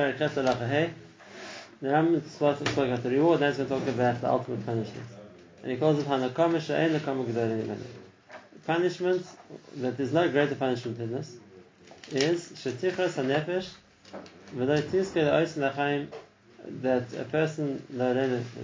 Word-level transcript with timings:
Perek 0.00 0.16
Ches 0.16 0.32
Halacha 0.32 0.66
Hey, 0.66 0.90
the 1.82 1.88
Rambam 1.88 2.26
spoke 2.26 2.58
about 2.58 3.02
the 3.02 3.10
reward, 3.10 3.40
now 3.40 3.48
he's 3.48 3.58
going 3.58 3.68
to 3.68 3.78
talk 3.78 3.86
about 3.86 4.20
the 4.22 4.30
ultimate 4.30 4.64
punishment. 4.64 5.06
And 5.62 5.72
he 5.72 5.76
calls 5.76 5.98
it 5.98 6.06
Hanakama 6.06 6.56
Sha'en 6.56 6.98
Nakama 6.98 7.26
Gedolim 7.26 7.76
Punishment, 8.66 9.26
that 9.76 9.98
there's 9.98 10.14
no 10.14 10.30
greater 10.30 10.54
punishment 10.54 10.98
in 11.00 11.12
this, 11.12 11.36
is 12.12 12.48
Shetichas 12.52 13.22
HaNefesh 13.22 13.68
V'lo 14.56 14.80
Tizke 14.80 15.22
Le'ois 15.22 15.54
L'chaim 15.58 16.08
that 16.80 17.12
a 17.12 17.24
person 17.24 17.82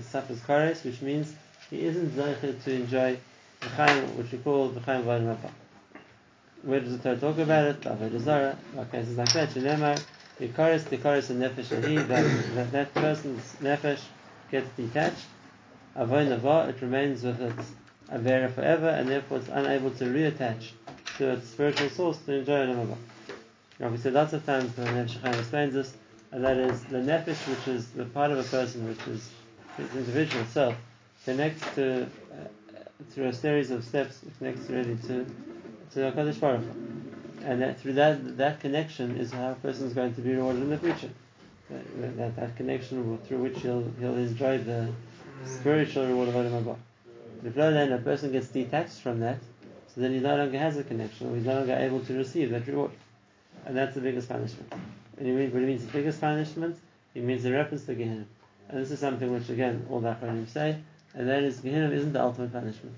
suffers 0.09 0.41
kares, 0.41 0.85
which 0.85 1.03
means 1.03 1.35
he 1.69 1.85
isn't 1.85 2.17
zeicher 2.17 2.63
to 2.65 2.73
enjoy 2.73 3.19
the 3.61 3.69
chaim, 3.69 4.17
which 4.17 4.33
we 4.33 4.39
call 4.39 4.69
the 4.69 4.81
chaim 4.81 5.03
v'adim 5.05 5.37
Where 6.63 6.81
does 6.81 6.97
the 6.97 7.03
Torah 7.03 7.35
talk 7.35 7.39
about 7.39 7.67
it? 7.67 7.81
Avodah 7.83 8.21
Zarah, 8.21 8.57
cases 8.91 9.19
like 9.19 9.33
that. 9.35 9.51
Shenemar, 9.51 10.03
the 10.39 10.49
kares, 10.49 10.85
the 10.85 10.99
kares 10.99 11.31
and 11.31 11.43
nefesh 11.43 11.73
ahi, 11.73 12.03
that, 12.03 12.55
that 12.55 12.73
that 12.73 12.95
person's 12.95 13.43
nefesh 13.63 14.01
gets 14.51 14.69
detached. 14.77 15.27
Avodah 15.97 16.39
Nava, 16.39 16.69
it 16.69 16.81
remains 16.83 17.23
with 17.23 17.41
its 17.41 17.71
avera 18.13 18.53
forever, 18.53 18.89
and 18.89 19.09
therefore 19.09 19.39
it's 19.39 19.49
unable 19.49 19.91
to 19.91 20.05
reattach 20.05 20.71
to 21.17 21.31
its 21.31 21.49
spiritual 21.49 21.89
source 21.89 22.19
to 22.19 22.35
enjoy 22.35 22.67
Olam 22.67 22.87
Haba. 22.87 22.97
Now 23.81 23.89
we 23.89 23.97
said 23.97 24.13
lots 24.13 24.33
of 24.33 24.45
times 24.45 24.77
when 24.77 24.87
Nefesh 24.89 25.21
Chaim 25.21 25.35
explains 25.35 25.75
this, 25.75 25.95
and 26.33 26.45
that 26.45 26.57
is 26.59 26.85
the 26.85 26.99
nefesh, 26.99 27.49
which 27.49 27.69
is 27.69 27.89
the 27.93 28.05
part 28.05 28.31
of 28.31 28.39
a 28.39 28.43
person 28.45 28.87
which 28.89 29.07
is 29.09 29.31
his 29.77 29.95
individual 29.95 30.45
self, 30.47 30.75
connects 31.25 31.63
to 31.75 32.03
uh, 32.03 32.07
through 33.11 33.29
a 33.29 33.33
series 33.33 33.71
of 33.71 33.85
steps, 33.85 34.21
connects 34.39 34.69
really 34.69 34.97
to 35.07 35.25
to 35.93 36.01
Hakadosh 36.13 36.41
Baruch. 36.41 36.63
And 37.45 37.63
that 37.63 37.81
through 37.81 37.95
that 37.95 38.37
that 38.37 38.61
connection 38.61 39.17
is 39.17 39.33
how 39.33 39.53
a 39.53 39.55
person 39.55 39.87
is 39.87 39.93
going 39.93 40.15
to 40.15 40.21
be 40.21 40.35
rewarded 40.35 40.63
in 40.63 40.71
the 40.71 40.79
future. 40.79 41.11
That, 41.71 42.17
that, 42.17 42.37
that 42.37 42.57
connection 42.57 43.11
will, 43.11 43.17
through 43.19 43.39
which 43.39 43.59
he'll 43.61 43.85
he'll 43.99 44.17
enjoy 44.17 44.59
the 44.59 44.89
spiritual 45.45 46.07
reward 46.07 46.29
of 46.29 46.35
Olam. 46.35 46.77
If 47.45 47.55
then 47.55 47.93
a 47.93 47.99
person 47.99 48.33
gets 48.33 48.49
detached 48.49 49.01
from 49.01 49.21
that, 49.21 49.39
so 49.95 50.01
then 50.01 50.13
he 50.13 50.21
no 50.21 50.37
longer 50.37 50.59
has 50.59 50.77
a 50.77 50.85
connection, 50.85 51.31
or 51.31 51.37
he's 51.37 51.45
no 51.45 51.55
longer 51.55 51.75
able 51.75 52.01
to 52.01 52.15
receive 52.15 52.51
that 52.51 52.67
reward, 52.67 52.91
and 53.65 53.77
that's 53.77 53.95
the 53.95 54.01
biggest 54.01 54.29
punishment. 54.29 54.73
And 55.19 55.27
he 55.27 55.33
means, 55.33 55.87
the 55.87 55.93
biggest 55.93 56.21
punishment, 56.21 56.77
he 57.15 57.21
means 57.21 57.43
the 57.43 57.53
reference 57.53 57.85
to 57.87 57.95
Gehenna. 57.95 58.27
And 58.69 58.81
this 58.81 58.91
is 58.91 58.99
something 58.99 59.33
which, 59.33 59.49
again, 59.49 59.87
all 59.89 60.01
the 60.01 60.09
Achronim 60.09 60.49
say, 60.49 60.77
and 61.15 61.29
that 61.29 61.43
is 61.43 61.61
Gehenna 61.61 61.91
isn't 61.91 62.13
the 62.13 62.23
ultimate 62.23 62.53
punishment. 62.53 62.97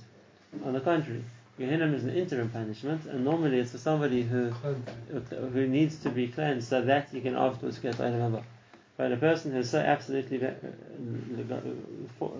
On 0.64 0.72
the 0.72 0.80
contrary, 0.80 1.24
Gehenna 1.58 1.86
is 1.92 2.04
an 2.04 2.10
interim 2.10 2.50
punishment, 2.50 3.04
and 3.06 3.24
normally 3.24 3.58
it's 3.58 3.72
for 3.72 3.78
somebody 3.78 4.22
who 4.22 4.50
who 4.50 5.66
needs 5.66 5.96
to 6.04 6.10
be 6.10 6.28
cleansed 6.28 6.68
so 6.68 6.82
that 6.82 7.08
he 7.10 7.20
can 7.20 7.34
afterwards 7.34 7.78
get 7.78 7.96
Olam 7.96 8.30
Haba. 8.30 8.42
But 8.96 9.12
a 9.12 9.16
person 9.16 9.52
who's 9.52 9.70
so 9.70 9.78
absolutely 9.78 10.38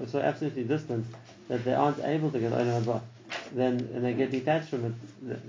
so 0.06 0.20
absolutely 0.20 0.64
distant 0.64 1.06
that 1.48 1.64
they 1.64 1.74
aren't 1.74 1.98
able 2.04 2.30
to 2.30 2.38
get 2.38 2.52
Olam 2.52 2.84
Haba, 2.84 3.00
then 3.52 3.88
and 3.92 4.04
they 4.04 4.14
get 4.14 4.30
detached 4.30 4.68
from 4.68 4.84
it, 4.84 4.92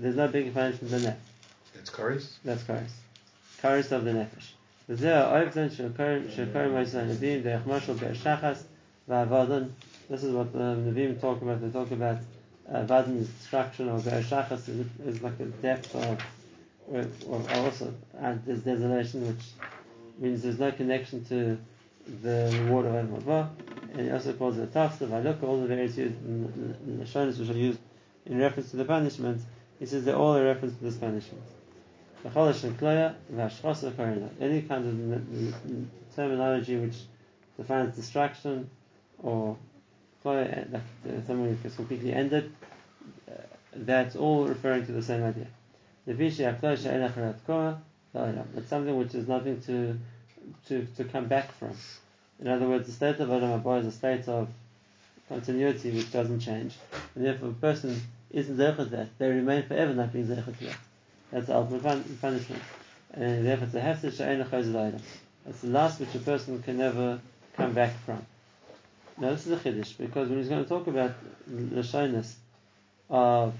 there's 0.02 0.16
no 0.16 0.26
bigger 0.26 0.50
punishment 0.50 0.90
than 0.90 1.02
that. 1.02 1.18
That's 1.74 1.90
Karis? 1.90 2.38
That's 2.44 2.62
Karis. 2.64 2.90
Karis 3.62 3.92
of 3.92 4.04
the 4.04 4.10
Nefesh. 4.10 4.52
This 4.88 5.00
is 10.24 10.32
what 10.32 10.52
the 10.52 10.58
Nevi'im 10.58 11.20
talk 11.20 11.40
about. 11.40 11.60
They 11.60 11.70
talk 11.70 11.90
about 11.92 12.18
uh, 12.72 12.84
Vadin's 12.84 13.28
destruction 13.28 13.88
or 13.88 13.98
Be'er 14.00 14.18
is, 14.68 14.68
is 15.06 15.22
like 15.22 15.38
a 15.40 15.46
depth 15.46 15.94
of, 15.94 16.18
or, 16.88 17.06
or 17.28 17.50
also 17.54 17.92
and 18.18 18.44
desolation, 18.64 19.26
which 19.26 19.44
means 20.18 20.42
there's 20.42 20.58
no 20.58 20.70
connection 20.72 21.24
to 21.26 21.58
the 22.22 22.50
reward 22.64 22.86
of 22.86 22.94
Elam 22.94 23.50
And 23.92 24.00
he 24.06 24.10
also 24.10 24.32
calls 24.34 24.58
it 24.58 24.64
a 24.64 24.66
tafsa, 24.66 25.24
look 25.24 25.42
all 25.42 25.60
the 25.60 25.66
various 25.66 25.96
used 25.96 26.14
the 26.24 27.38
which 27.38 27.50
are 27.50 27.58
used 27.58 27.78
in 28.26 28.38
reference 28.38 28.70
to 28.70 28.76
the 28.76 28.84
punishment. 28.84 29.40
He 29.78 29.86
says 29.86 30.04
they're 30.04 30.16
all 30.16 30.34
a 30.34 30.44
reference 30.44 30.76
to 30.78 30.84
this 30.84 30.96
punishment. 30.96 31.42
Any 34.40 34.62
kind 34.62 34.86
of 34.86 36.14
terminology 36.14 36.76
which 36.76 36.96
defines 37.56 37.96
destruction 37.96 38.68
or 39.22 39.56
like 40.24 40.82
something 41.26 41.50
which 41.50 41.64
is 41.64 41.74
completely 41.76 42.12
ended, 42.12 42.52
uh, 43.30 43.34
that's 43.74 44.16
all 44.16 44.46
referring 44.46 44.84
to 44.86 44.92
the 44.92 45.02
same 45.02 45.22
idea. 45.24 45.46
It's 46.06 46.36
something 48.68 48.96
which 48.96 49.14
is 49.14 49.28
nothing 49.28 49.60
to, 49.62 49.98
to, 50.68 50.86
to 50.96 51.04
come 51.04 51.26
back 51.26 51.52
from. 51.52 51.72
In 52.40 52.48
other 52.48 52.68
words, 52.68 52.86
the 52.86 52.92
state 52.92 53.20
of 53.20 53.28
Olam 53.28 53.80
is 53.80 53.86
a 53.86 53.92
state 53.92 54.26
of 54.28 54.48
continuity 55.28 55.92
which 55.92 56.10
doesn't 56.10 56.40
change, 56.40 56.74
and 57.14 57.24
therefore 57.24 57.50
a 57.50 57.52
person 57.52 58.02
isn't 58.30 58.56
zechet 58.56 58.90
that, 58.90 59.16
they 59.18 59.28
remain 59.28 59.62
forever 59.62 59.94
not 59.94 60.12
being 60.12 60.26
zechet 60.26 60.58
to 60.58 60.64
that. 60.64 60.76
That's 61.30 61.46
the 61.46 61.54
ultimate 61.54 62.20
punishment. 62.20 62.62
And 63.12 63.46
therefore 63.46 63.68
it's 63.72 64.04
a 64.04 64.10
she'ena 64.10 64.44
chayz 64.44 65.00
That's 65.44 65.60
the 65.60 65.68
last 65.68 66.00
which 66.00 66.14
a 66.14 66.18
person 66.18 66.62
can 66.62 66.78
never 66.78 67.20
come 67.56 67.72
back 67.72 67.92
from. 68.04 68.24
Now 69.20 69.30
this 69.30 69.46
is 69.46 69.52
a 69.52 69.56
chiddush 69.56 69.96
because 69.98 70.28
when 70.28 70.38
he's 70.38 70.48
going 70.48 70.62
to 70.62 70.68
talk 70.68 70.86
about 70.86 71.12
the 71.46 71.82
shyness 71.82 72.36
of 73.08 73.54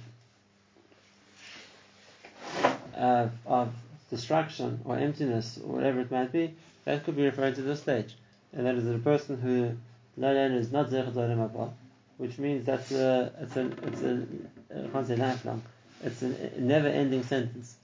of, 2.95 3.31
of 3.47 3.73
destruction 4.11 4.81
or 4.85 4.97
emptiness 4.99 5.59
or 5.59 5.75
whatever 5.77 6.01
it 6.01 6.11
might 6.11 6.33
be, 6.33 6.55
that 6.85 7.05
could 7.05 7.17
be 7.17 7.25
referring 7.25 7.55
to 7.55 7.63
this 7.63 7.81
stage, 7.81 8.15
and 8.53 8.67
that 8.67 8.75
is 8.75 8.87
a 8.87 8.99
person 8.99 9.41
who 9.41 9.77
not 10.17 10.35
is 10.35 10.73
not 10.73 10.89
zechet 10.89 11.13
olam 11.13 11.71
which 12.17 12.39
means 12.39 12.67
that's 12.67 12.91
a 12.93 13.33
it's 13.41 13.57
a 13.57 13.67
it's 13.87 14.03
a 14.03 14.27
I 14.75 14.89
can't 14.89 15.07
say 15.07 15.17
lifelong 15.17 15.63
it's 16.03 16.23
a 16.23 16.59
never-ending 16.59 17.23
sentence. 17.25 17.77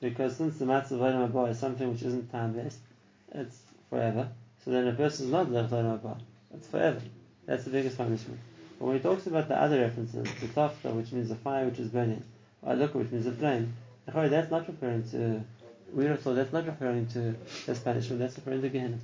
Because 0.00 0.36
since 0.36 0.58
the 0.58 0.64
matzah 0.64 1.34
of 1.34 1.50
is 1.50 1.58
something 1.58 1.90
which 1.90 2.02
isn't 2.02 2.30
time-based, 2.30 2.78
it's 3.32 3.58
forever. 3.90 4.28
So 4.64 4.70
then 4.70 4.86
a 4.88 4.92
person 4.92 5.26
is 5.26 5.32
not 5.32 5.48
Haba. 5.48 6.18
It's 6.54 6.68
forever. 6.68 7.00
That's 7.46 7.64
the 7.64 7.70
biggest 7.70 7.98
punishment. 7.98 8.40
But 8.78 8.86
when 8.86 8.96
he 8.96 9.02
talks 9.02 9.26
about 9.26 9.48
the 9.48 9.60
other 9.60 9.80
references, 9.80 10.24
the 10.40 10.46
tafta, 10.48 10.92
which 10.94 11.12
means 11.12 11.28
the 11.28 11.36
fire 11.36 11.66
which 11.66 11.78
is 11.78 11.88
burning, 11.88 12.22
or 12.62 12.74
aluka, 12.74 12.94
which 12.94 13.10
means 13.10 13.26
a 13.26 13.32
flame, 13.32 13.74
that's 14.06 14.50
not 14.50 14.66
referring 14.66 15.08
to. 15.10 15.42
We 15.92 16.06
have 16.06 16.20
thought 16.20 16.36
that's 16.36 16.52
not 16.52 16.66
referring 16.66 17.06
to 17.08 17.36
this 17.66 17.78
punishment. 17.78 18.20
That's 18.20 18.36
referring 18.36 18.62
to 18.62 18.68
Gehenna, 18.68 18.98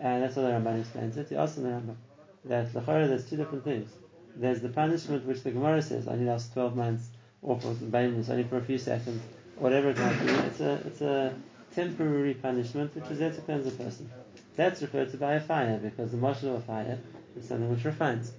and 0.00 0.22
that's 0.22 0.34
how 0.34 0.42
the 0.42 0.48
Ramban 0.48 0.80
explains 0.80 1.16
it. 1.16 1.28
He 1.28 1.34
in 1.34 1.40
the 1.40 1.68
Rambam 1.68 1.96
that 2.44 2.72
the 2.72 2.80
there's 2.80 3.28
two 3.28 3.36
different 3.36 3.64
things. 3.64 3.90
There's 4.36 4.60
the 4.60 4.68
punishment 4.68 5.24
which 5.26 5.42
the 5.42 5.50
Gemara 5.50 5.82
says 5.82 6.08
only 6.08 6.24
lasts 6.24 6.52
twelve 6.52 6.76
months, 6.76 7.08
or 7.42 7.60
for 7.60 7.72
babies 7.74 8.30
only 8.30 8.44
for 8.44 8.58
a 8.58 8.62
few 8.62 8.78
seconds, 8.78 9.22
whatever 9.56 9.90
it 9.90 9.98
might 9.98 10.18
be. 10.20 10.32
It's 10.32 10.60
a 10.60 10.72
it's 10.86 11.00
a 11.00 11.34
temporary 11.74 12.34
punishment 12.34 12.94
which 12.94 13.10
is 13.10 13.18
there 13.18 13.32
to 13.32 13.40
cleanse 13.42 13.66
a 13.66 13.70
person. 13.70 14.10
That's 14.56 14.82
referred 14.82 15.10
to 15.12 15.16
by 15.16 15.34
a 15.34 15.40
fire 15.40 15.78
because 15.78 16.10
the 16.10 16.16
marshal 16.16 16.56
of 16.56 16.56
a 16.56 16.60
fire 16.60 16.98
is 17.38 17.48
something 17.48 17.70
which 17.70 17.84
refines. 17.84 18.32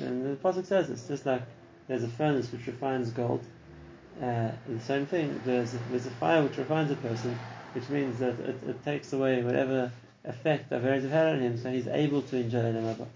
And 0.00 0.24
the 0.24 0.36
Pasuk 0.36 0.66
says 0.66 0.90
it's 0.90 1.06
just 1.06 1.26
like 1.26 1.42
there's 1.88 2.02
a 2.02 2.08
furnace 2.08 2.50
which 2.52 2.66
refines 2.66 3.10
gold. 3.10 3.44
Uh, 4.20 4.50
the 4.68 4.80
same 4.80 5.06
thing, 5.06 5.40
there's 5.44 5.74
a, 5.74 5.78
there's 5.90 6.06
a 6.06 6.10
fire 6.10 6.42
which 6.42 6.56
refines 6.56 6.90
a 6.90 6.96
person, 6.96 7.38
which 7.72 7.88
means 7.88 8.18
that 8.20 8.38
it, 8.40 8.56
it 8.66 8.84
takes 8.84 9.12
away 9.12 9.42
whatever 9.42 9.90
effect 10.24 10.70
the 10.70 10.80
have 10.80 11.10
had 11.10 11.26
on 11.34 11.40
him, 11.40 11.58
so 11.58 11.70
he's 11.70 11.88
able 11.88 12.22
to 12.22 12.36
enjoy 12.36 12.60
another. 12.60 13.06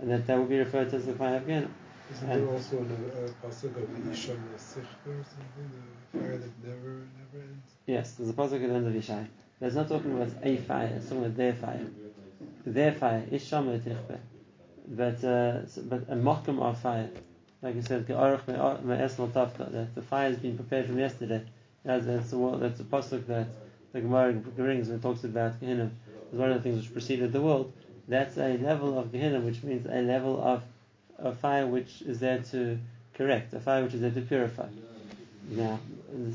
And 0.00 0.10
that, 0.10 0.26
that 0.26 0.38
will 0.38 0.46
be 0.46 0.58
referred 0.58 0.90
to 0.90 0.96
as 0.96 1.06
the 1.06 1.14
fire 1.14 1.36
of 1.36 1.46
Gehenna. 1.46 1.68
Isn't 2.10 2.28
there 2.28 2.48
also 2.48 2.76
a 2.76 2.80
uh, 2.80 3.28
pasuk 3.42 3.76
of 3.76 3.88
Yisham 3.88 4.38
Sichta 4.56 5.06
or 5.06 5.24
something, 5.24 5.70
the 6.12 6.18
fire 6.18 6.38
that 6.38 6.64
never 6.64 7.06
never 7.18 7.44
ends? 7.44 7.72
Yes, 7.86 8.12
there's 8.12 8.30
a 8.30 8.32
pasuk 8.32 8.62
at 8.62 8.68
the 8.68 8.74
end 8.74 8.86
of 8.86 8.92
Yeshaya. 8.92 9.26
There's 9.60 9.76
not 9.76 9.88
talking 9.88 10.12
about 10.12 10.30
a 10.42 10.56
fire, 10.56 10.92
it's 10.96 11.06
talking 11.06 11.24
about 11.24 11.36
their 11.36 11.54
fire. 11.54 11.86
Their 12.66 12.92
fire, 12.92 13.24
Isham 13.30 13.66
Tichbe. 13.80 14.18
But, 14.86 15.22
uh, 15.24 15.60
but 15.84 16.02
a 16.08 16.16
mokum 16.16 16.60
of 16.60 16.78
fire. 16.80 17.08
Like 17.62 17.76
you 17.76 17.82
said, 17.82 18.06
that 18.08 19.88
the 19.94 20.02
fire 20.02 20.28
has 20.28 20.38
been 20.38 20.56
prepared 20.56 20.86
from 20.86 20.98
yesterday. 20.98 21.42
That's, 21.84 22.06
that's, 22.06 22.32
a, 22.32 22.56
that's 22.60 22.80
a 22.80 22.84
pasuk 22.84 23.26
that 23.26 23.46
the 23.92 24.00
Gemara 24.00 24.32
brings 24.32 24.88
it 24.88 25.02
talks 25.02 25.24
about 25.24 25.60
Gehenna. 25.60 25.90
It's 26.30 26.38
one 26.38 26.50
of 26.50 26.56
the 26.56 26.62
things 26.62 26.82
which 26.82 26.92
preceded 26.92 27.32
the 27.32 27.40
world. 27.40 27.72
That's 28.08 28.36
a 28.36 28.56
level 28.58 28.98
of 28.98 29.12
Gehenna, 29.12 29.40
which 29.40 29.62
means 29.62 29.86
a 29.86 30.02
level 30.02 30.42
of 30.42 30.62
a 31.18 31.32
fire 31.32 31.66
which 31.66 32.02
is 32.02 32.18
there 32.18 32.40
to 32.50 32.78
correct, 33.14 33.52
a 33.54 33.60
fire 33.60 33.84
which 33.84 33.94
is 33.94 34.00
there 34.00 34.10
to 34.10 34.22
purify. 34.22 34.66
Now, 35.48 35.78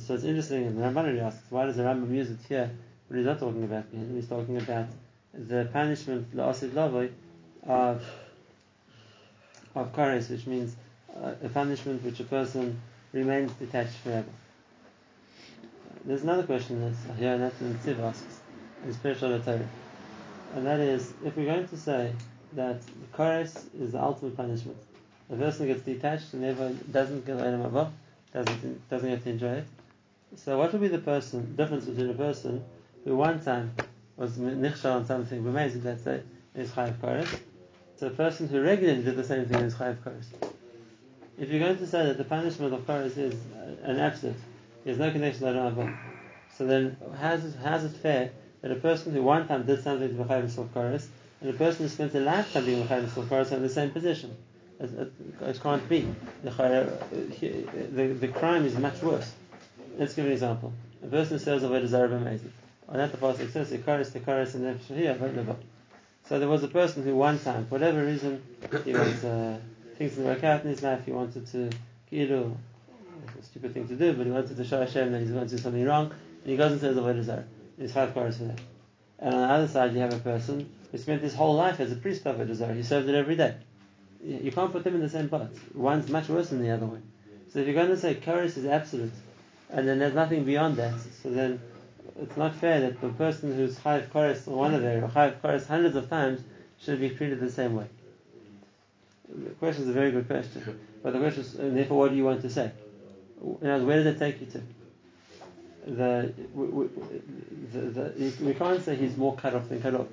so 0.05 0.15
it's 0.15 0.23
interesting, 0.23 0.65
and 0.65 0.77
the 0.77 0.83
Ramban 0.83 1.21
asks, 1.21 1.41
why 1.49 1.65
does 1.65 1.75
the 1.75 1.83
Rambam 1.83 2.13
use 2.13 2.29
it 2.29 2.39
here 2.47 2.69
when 3.07 3.19
he's 3.19 3.25
not 3.25 3.39
talking 3.39 3.63
about 3.63 3.91
Gehenna? 3.91 4.13
He's 4.13 4.27
talking 4.27 4.57
about 4.57 4.87
the 5.33 5.69
punishment, 5.73 6.35
la'asid 6.35 6.71
lavoi, 6.71 7.11
of, 7.65 8.03
of 9.81 9.93
kares, 9.93 10.29
which 10.29 10.47
means 10.47 10.75
uh, 11.15 11.33
a 11.43 11.49
punishment 11.49 12.03
which 12.03 12.19
a 12.19 12.23
person 12.23 12.79
remains 13.13 13.51
detached 13.53 13.97
forever. 14.03 14.29
There's 16.05 16.23
another 16.23 16.43
question 16.43 16.81
that's 16.81 17.19
here, 17.19 17.33
and 17.33 17.43
that's 17.43 17.59
Tziv 17.85 17.99
asks, 17.99 18.39
in 18.85 18.93
spiritual 18.93 19.39
Torah. 19.39 19.67
And 20.55 20.65
that 20.65 20.79
is, 20.79 21.13
if 21.25 21.35
we're 21.35 21.45
going 21.45 21.67
to 21.67 21.77
say 21.77 22.13
that 22.53 22.81
chorus 23.11 23.65
is 23.77 23.91
the 23.91 24.01
ultimate 24.01 24.37
punishment, 24.37 24.77
the 25.29 25.35
person 25.35 25.67
gets 25.67 25.81
detached 25.81 26.33
and 26.33 26.43
never 26.43 26.69
doesn't 26.91 27.25
get 27.25 27.37
Elam 27.37 27.65
Abba, 27.65 27.91
doesn't, 28.33 28.89
doesn't 28.89 29.09
get 29.09 29.23
to 29.23 29.29
enjoy 29.29 29.53
it. 29.55 29.67
So 30.35 30.57
what 30.57 30.71
would 30.71 30.81
be 30.81 30.87
the 30.87 30.99
person 30.99 31.55
difference 31.55 31.85
between 31.85 32.09
a 32.09 32.13
person 32.13 32.63
who 33.03 33.15
one 33.17 33.43
time 33.43 33.73
was 34.15 34.37
nichshal 34.37 34.95
on 34.95 35.05
something 35.05 35.39
amazing, 35.45 35.83
let's 35.83 36.03
say, 36.03 36.21
in 36.55 36.61
his 36.61 36.71
chayav 36.71 36.99
chorus, 37.01 37.29
to 37.99 38.07
a 38.07 38.09
person 38.09 38.47
who 38.47 38.61
regularly 38.61 39.03
did 39.03 39.15
the 39.15 39.23
same 39.23 39.45
thing 39.45 39.57
in 39.57 39.63
his 39.65 39.75
chayav 39.75 40.03
chorus? 40.03 40.27
If 41.39 41.49
you're 41.49 41.59
going 41.59 41.77
to 41.77 41.87
say 41.87 42.05
that 42.05 42.17
the 42.17 42.23
punishment 42.23 42.73
of 42.73 42.85
chorus 42.85 43.17
is 43.17 43.35
an 43.83 43.99
absolute, 43.99 44.35
there's 44.83 44.97
no 44.97 45.11
connection 45.11 45.43
to 45.43 45.59
Abba, 45.59 45.97
so 46.57 46.65
then 46.65 46.97
how's 47.19 47.45
it, 47.45 47.53
how's 47.63 47.83
it 47.83 47.95
fair 47.97 48.31
that 48.61 48.71
a 48.71 48.75
person 48.75 49.13
who 49.13 49.21
one 49.21 49.47
time 49.47 49.65
did 49.65 49.83
something 49.83 50.09
to 50.09 50.23
B'chayim 50.23 50.45
Yisrael 50.45 50.73
chorus 50.73 51.07
and 51.41 51.49
a 51.49 51.53
person 51.53 51.83
who 51.85 51.89
spent 51.89 52.15
a 52.15 52.19
lifetime 52.19 52.65
being 52.65 52.85
Yisrael 52.85 53.29
chorus 53.29 53.51
are 53.51 53.57
in 53.57 53.61
the 53.61 53.69
same 53.69 53.91
position? 53.91 54.35
It, 54.79 55.61
can't 55.61 55.89
be. 55.89 56.07
The, 56.43 56.51
the, 57.91 58.07
the 58.07 58.27
crime 58.27 58.65
is 58.65 58.75
much 58.77 59.01
worse. 59.01 59.33
Let's 59.97 60.13
give 60.13 60.25
an 60.25 60.31
example. 60.31 60.71
A 61.03 61.07
person 61.07 61.39
says 61.39 61.63
of 61.63 61.71
a 61.71 61.87
Zarah 61.87 62.15
amazing. 62.15 62.53
On 62.89 62.97
that 62.97 63.11
the 63.11 63.17
Pasuk 63.17 63.51
says, 63.51 63.71
Ikaris, 63.71 64.11
Ikaris, 64.11 64.53
and 64.53 64.65
the 64.65 64.93
Shahiyah, 64.93 65.55
So 66.27 66.39
there 66.39 66.49
was 66.49 66.63
a 66.63 66.67
person 66.67 67.03
who 67.03 67.15
one 67.15 67.39
time, 67.39 67.65
for 67.67 67.75
whatever 67.75 68.03
reason, 68.03 68.43
he 68.83 68.91
was, 68.91 69.23
uh, 69.23 69.57
things 69.97 70.11
didn't 70.11 70.25
work 70.25 70.43
out 70.43 70.63
in 70.63 70.69
his 70.69 70.83
life, 70.83 71.05
he 71.05 71.11
wanted 71.11 71.47
to, 71.47 71.69
Kiru, 72.11 72.55
it's 73.37 73.47
a 73.47 73.49
stupid 73.49 73.73
thing 73.73 73.87
to 73.87 73.95
do, 73.95 74.13
but 74.13 74.25
he 74.25 74.31
wanted 74.31 74.57
to 74.57 74.65
show 74.65 74.79
Hashem 74.79 75.11
that 75.13 75.21
he's 75.21 75.31
going 75.31 75.47
to 75.47 75.55
do 75.55 75.61
something 75.61 75.85
wrong, 75.85 76.07
and 76.07 76.51
he 76.51 76.57
goes 76.57 76.73
and 76.73 76.81
says 76.81 76.97
Avodah 76.97 77.23
Zarah. 77.23 77.45
There's 77.77 77.93
five 77.93 78.13
chorus 78.13 78.37
for 78.37 78.45
that. 78.45 78.59
And 79.19 79.33
on 79.33 79.41
the 79.41 79.53
other 79.53 79.67
side, 79.67 79.93
you 79.93 79.99
have 79.99 80.13
a 80.13 80.19
person 80.19 80.69
who 80.91 80.97
spent 80.97 81.21
his 81.21 81.33
whole 81.33 81.55
life 81.55 81.79
as 81.79 81.91
a 81.93 81.95
priest 81.95 82.25
of 82.25 82.35
Avodah 82.35 82.55
Zarah. 82.55 82.73
He 82.73 82.83
served 82.83 83.07
it 83.07 83.15
every 83.15 83.37
day. 83.37 83.55
You 84.21 84.51
can't 84.51 84.71
put 84.71 84.83
them 84.83 84.95
in 84.95 85.01
the 85.01 85.09
same 85.09 85.29
pot. 85.29 85.51
One's 85.73 86.09
much 86.09 86.27
worse 86.27 86.49
than 86.49 86.61
the 86.61 86.71
other 86.71 86.85
one. 86.85 87.03
So 87.53 87.59
if 87.59 87.67
you're 87.67 87.75
going 87.75 87.89
to 87.89 87.97
say 87.97 88.15
chorus 88.15 88.57
is 88.57 88.65
absolute, 88.65 89.13
and 89.69 89.87
then 89.87 89.99
there's 89.99 90.13
nothing 90.13 90.43
beyond 90.43 90.75
that. 90.77 90.93
So 91.23 91.29
then 91.29 91.61
it's 92.19 92.37
not 92.37 92.55
fair 92.55 92.81
that 92.81 92.99
the 93.01 93.09
person 93.09 93.55
who's 93.55 93.77
chayiv 93.79 94.09
chorus 94.11 94.45
one 94.45 94.73
of 94.73 94.81
their 94.81 95.03
or 95.03 95.07
chayiv 95.07 95.41
chorus 95.41 95.67
hundreds 95.67 95.95
of 95.95 96.09
times 96.09 96.41
should 96.79 96.99
be 96.99 97.09
treated 97.09 97.39
the 97.39 97.51
same 97.51 97.75
way. 97.75 97.87
The 99.29 99.49
question 99.51 99.83
is 99.83 99.89
a 99.89 99.93
very 99.93 100.11
good 100.11 100.27
question, 100.27 100.79
but 101.03 101.13
the 101.13 101.19
question 101.19 101.41
is, 101.41 101.55
and 101.55 101.75
therefore, 101.75 101.97
what 101.97 102.11
do 102.11 102.17
you 102.17 102.23
want 102.23 102.41
to 102.41 102.49
say? 102.49 102.71
In 103.61 103.69
other 103.69 103.85
where 103.85 104.03
does 104.03 104.15
it 104.15 104.19
take 104.19 104.39
you 104.39 104.47
to? 104.47 104.61
The, 105.85 106.33
we, 106.53 106.87
the, 107.71 107.79
the, 107.79 108.33
we 108.43 108.53
can't 108.53 108.83
say 108.83 108.95
he's 108.95 109.15
more 109.15 109.35
cut 109.35 109.53
off 109.53 109.69
than 109.69 109.81
cut 109.81 109.95
off. 109.95 110.07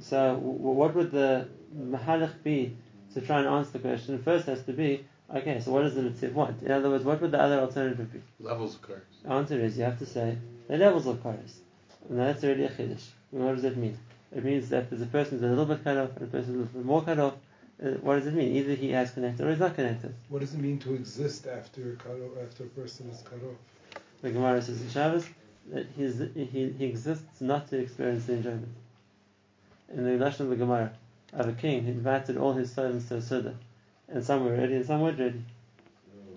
So, 0.00 0.34
what 0.36 0.94
would 0.94 1.10
the 1.10 1.48
mahalach 1.76 2.42
be 2.42 2.76
to 3.14 3.20
try 3.20 3.38
and 3.38 3.48
answer 3.48 3.72
the 3.72 3.78
question? 3.80 4.22
First 4.22 4.46
has 4.46 4.62
to 4.64 4.72
be 4.72 5.04
Okay, 5.34 5.60
so 5.60 5.70
what 5.70 5.82
does 5.82 5.94
the 5.94 6.02
Netziv 6.02 6.34
want? 6.34 6.62
In 6.62 6.70
other 6.70 6.90
words, 6.90 7.04
what 7.04 7.22
would 7.22 7.30
the 7.30 7.40
other 7.40 7.58
alternative 7.60 8.12
be? 8.12 8.20
Levels 8.38 8.74
of 8.74 8.82
chorus. 8.82 9.02
The 9.24 9.30
answer 9.30 9.58
is 9.58 9.78
you 9.78 9.84
have 9.84 9.98
to 10.00 10.06
say 10.06 10.36
the 10.68 10.76
levels 10.76 11.06
of 11.06 11.22
chorus. 11.22 11.60
And 12.08 12.18
that's 12.18 12.42
already 12.44 12.64
a 12.64 12.68
chiddush. 12.68 13.04
What 13.30 13.54
does 13.54 13.62
that 13.62 13.76
mean? 13.76 13.98
It 14.34 14.44
means 14.44 14.68
that 14.70 14.90
there's 14.90 15.02
a 15.02 15.06
person 15.06 15.38
who's 15.38 15.42
a 15.42 15.48
little 15.48 15.66
bit 15.66 15.84
cut 15.84 15.96
off 15.96 16.16
and 16.16 16.28
a 16.28 16.30
person 16.30 16.54
who's 16.54 16.54
a 16.54 16.58
little 16.58 16.80
bit 16.80 16.84
more 16.84 17.02
cut 17.02 17.18
off. 17.18 17.34
Uh, 17.82 17.90
what 18.00 18.16
does 18.16 18.26
it 18.26 18.34
mean? 18.34 18.56
Either 18.56 18.74
he 18.74 18.90
has 18.90 19.10
connected 19.10 19.46
or 19.46 19.50
he's 19.50 19.58
not 19.58 19.74
connected. 19.74 20.14
What 20.28 20.40
does 20.40 20.54
it 20.54 20.60
mean 20.60 20.78
to 20.80 20.94
exist 20.94 21.46
after 21.46 21.92
a, 21.92 21.96
cut 21.96 22.12
off, 22.12 22.42
after 22.42 22.64
a 22.64 22.68
person 22.68 23.10
is 23.10 23.22
cut 23.22 23.40
off? 23.42 24.00
The 24.22 24.30
Gemara 24.30 24.62
says 24.62 24.80
in 24.80 24.88
Shabbos 24.88 25.26
that 25.72 25.86
he's, 25.96 26.18
he, 26.34 26.74
he 26.78 26.84
exists 26.84 27.40
not 27.40 27.68
to 27.70 27.78
experience 27.78 28.24
the 28.26 28.34
enjoyment. 28.34 28.68
In 29.92 30.04
the 30.04 30.24
Lashon 30.24 30.40
of 30.40 30.50
the 30.50 30.56
Gemara, 30.56 30.92
of 31.32 31.48
a 31.48 31.52
king 31.52 31.84
who 31.84 31.92
invited 31.92 32.36
all 32.36 32.52
his 32.52 32.72
servants 32.72 33.08
to 33.08 33.16
a 33.16 33.22
Suda 33.22 33.54
and 34.08 34.24
some 34.24 34.44
were 34.44 34.52
ready 34.52 34.74
and 34.76 34.86
some 34.86 35.00
weren't 35.00 35.18
ready. 35.18 35.42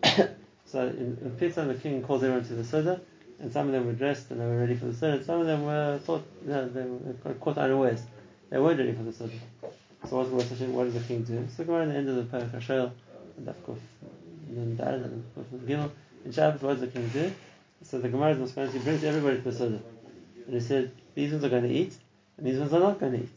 so 0.66 0.88
in, 0.88 1.18
in 1.22 1.32
Pizza, 1.38 1.64
the 1.64 1.76
king 1.76 2.02
calls 2.02 2.24
everyone 2.24 2.46
to 2.46 2.54
the 2.54 2.64
Suda, 2.64 3.02
and 3.40 3.52
some 3.52 3.68
of 3.68 3.74
them 3.74 3.86
were 3.86 3.94
dressed 3.94 4.32
and 4.32 4.40
they 4.40 4.46
were 4.46 4.60
ready 4.60 4.76
for 4.76 4.86
the 4.86 4.94
Suda, 4.94 5.24
some 5.24 5.42
of 5.42 5.48
them 5.48 5.66
were 5.66 6.00
thought, 6.04 6.26
you 6.44 6.52
know, 6.52 6.68
they 6.70 6.84
were 6.84 7.34
caught 7.36 7.58
unawares. 7.58 8.02
They 8.50 8.60
weren't 8.60 8.80
ready 8.80 8.94
for 8.94 9.04
the 9.04 9.14
Suda. 9.14 9.34
So 10.10 10.18
what, 10.18 10.30
what, 10.30 10.46
what 10.46 10.84
does 10.86 10.94
the 10.94 11.00
king 11.02 11.24
do? 11.24 11.48
So 11.56 11.64
go 11.64 11.80
in 11.82 11.90
the 11.90 11.96
end 11.96 12.10
of 12.10 12.16
the 12.16 12.24
Perek 12.24 12.52
HaShoel, 12.52 12.92
and 13.38 13.64
course, 13.66 13.80
and 14.50 14.78
then 14.78 14.88
and 14.88 15.06
of 15.06 15.50
course, 15.50 15.62
Gimel. 15.66 15.92
Shabbos, 16.32 16.62
what 16.62 16.80
the 16.80 16.88
king 16.88 17.08
do? 17.10 17.32
So 17.84 18.00
the 18.00 18.10
Gemara 18.10 18.32
is 18.32 18.40
response, 18.40 18.74
he 18.74 18.80
brings 18.80 19.04
everybody 19.04 19.42
to 19.42 19.52
the. 19.52 19.66
And 19.66 20.54
he 20.54 20.60
said, 20.60 20.92
these 21.14 21.32
ones 21.32 21.44
are 21.44 21.50
going 21.50 21.64
to 21.64 21.70
eat, 21.70 21.96
and 22.38 22.48
these 22.48 22.58
ones 22.58 22.74
are 22.74 22.80
not 22.80 23.00
going 23.00 23.12
to 23.14 23.18
eat. 23.20 23.30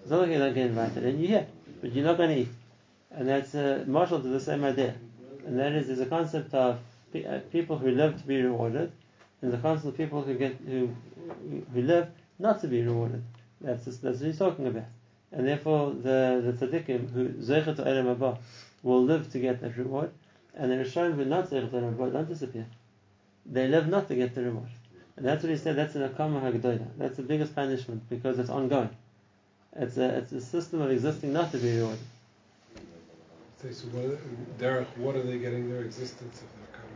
It's 0.00 0.10
not 0.10 0.20
like 0.20 0.30
you're 0.30 0.38
not 0.38 0.54
getting 0.54 0.70
invited, 0.70 1.04
and 1.04 1.20
you're 1.20 1.28
here, 1.28 1.46
but 1.80 1.92
you're 1.92 2.04
not 2.04 2.16
going 2.16 2.30
to 2.30 2.40
eat 2.42 2.48
and 3.10 3.28
that's 3.28 3.54
uh, 3.54 3.84
marshal 3.86 4.20
to 4.20 4.28
the 4.28 4.40
same 4.40 4.64
idea. 4.64 4.94
And 5.46 5.58
that 5.58 5.72
is, 5.72 5.86
there's 5.86 6.00
a 6.00 6.06
concept 6.06 6.54
of 6.54 6.78
uh, 7.14 7.38
people 7.50 7.78
who 7.78 7.90
live 7.90 8.20
to 8.20 8.26
be 8.26 8.40
rewarded, 8.42 8.92
and 9.42 9.52
the 9.52 9.58
concept 9.58 9.88
of 9.88 9.96
people 9.96 10.22
who 10.22 10.34
get 10.34 10.56
who 10.66 10.94
who 11.72 11.82
live 11.82 12.08
not 12.38 12.60
to 12.60 12.68
be 12.68 12.82
rewarded. 12.82 13.22
That's 13.60 13.84
that's 13.84 14.18
what 14.18 14.26
he's 14.26 14.38
talking 14.38 14.66
about. 14.66 14.86
And 15.32 15.46
therefore, 15.46 15.90
the 15.90 16.42
the 16.44 16.66
tzaddikim 16.66 17.12
who 17.12 17.28
zeichet 17.30 17.76
to 17.76 17.86
Elam 17.86 18.38
will 18.82 19.04
live 19.04 19.30
to 19.32 19.38
get 19.38 19.60
that 19.60 19.76
reward, 19.76 20.10
and 20.54 20.70
the 20.70 20.76
Rishonim 20.76 21.14
who 21.14 21.24
not 21.24 21.50
zeichet 21.50 21.70
to 21.70 21.76
Elam 21.76 21.96
don't 21.96 22.28
disappear. 22.28 22.66
They 23.46 23.68
live 23.68 23.88
not 23.88 24.08
to 24.08 24.14
get 24.14 24.34
the 24.34 24.42
reward. 24.42 24.68
And 25.16 25.26
that's 25.26 25.42
what 25.42 25.50
he 25.50 25.56
said. 25.56 25.76
That's 25.76 25.94
an 25.96 26.08
akama 26.08 26.40
hagdoida. 26.40 26.86
That's 26.96 27.16
the 27.16 27.22
biggest 27.22 27.54
punishment 27.54 28.08
because 28.08 28.38
it's 28.38 28.50
ongoing. 28.50 28.90
It's 29.76 29.96
a 29.96 30.18
it's 30.18 30.32
a 30.32 30.40
system 30.40 30.80
of 30.80 30.90
existing 30.90 31.32
not 31.32 31.52
to 31.52 31.58
be 31.58 31.76
rewarded. 31.76 31.98
Okay, 33.60 33.74
so 33.74 33.88
what, 33.88 34.58
Derek, 34.58 34.86
what 34.96 35.16
are 35.16 35.22
they 35.22 35.38
getting 35.38 35.68
their 35.68 35.82
existence 35.82 36.42
if 36.42 36.54
they're? 36.54 36.87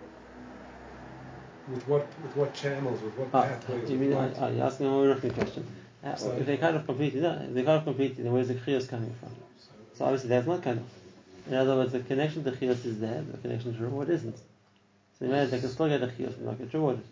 With 1.69 1.87
what 1.89 2.07
with 2.23 2.37
what 2.37 2.55
channels, 2.55 3.01
with 3.03 3.17
what 3.17 3.29
ah, 3.33 3.43
pathways? 3.43 3.91
You 3.91 3.97
mean, 3.97 4.13
uh, 4.13 4.53
you're 4.55 4.67
asking 4.67 4.87
a 4.87 4.91
more 4.91 5.15
question. 5.15 5.65
Uh, 6.05 6.17
if 6.39 6.47
they 6.47 6.57
cut 6.57 6.75
off 6.75 6.87
completely, 6.87 7.21
no, 7.21 7.41
if 7.49 7.55
they 7.55 7.63
cut 7.63 7.77
off 7.79 7.85
completely, 7.85 8.25
then 8.25 8.33
where's 8.33 8.49
the 8.49 8.55
chiyus 8.55 8.89
coming 8.89 9.15
from? 9.21 9.31
So 9.95 10.05
obviously 10.05 10.31
that's 10.31 10.47
not 10.47 10.63
cut 10.63 10.79
off. 10.79 10.93
In 11.47 11.55
other 11.55 11.77
words, 11.77 11.93
the 11.93 12.01
connection 12.01 12.43
to 12.45 12.51
chiyus 12.51 12.85
is 12.85 12.99
there, 12.99 13.23
the 13.31 13.39
connection 13.39 13.77
to 13.77 13.83
reward 13.85 14.11
isn't. 14.11 14.37
So 15.19 15.27
you 15.27 15.31
they 15.31 15.61
can 15.61 15.69
still 15.69 15.89
get 15.89 16.03
a 16.03 16.09
chiyus 16.09 16.37
and 16.37 16.47
not 16.47 16.59
get 16.59 16.75
rewarded. 16.75 17.05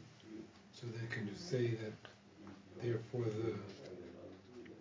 So 0.73 0.87
they 0.88 1.14
can 1.14 1.29
just 1.29 1.49
say 1.49 1.69
that, 1.69 1.93
therefore 2.82 3.26
the, 3.26 3.55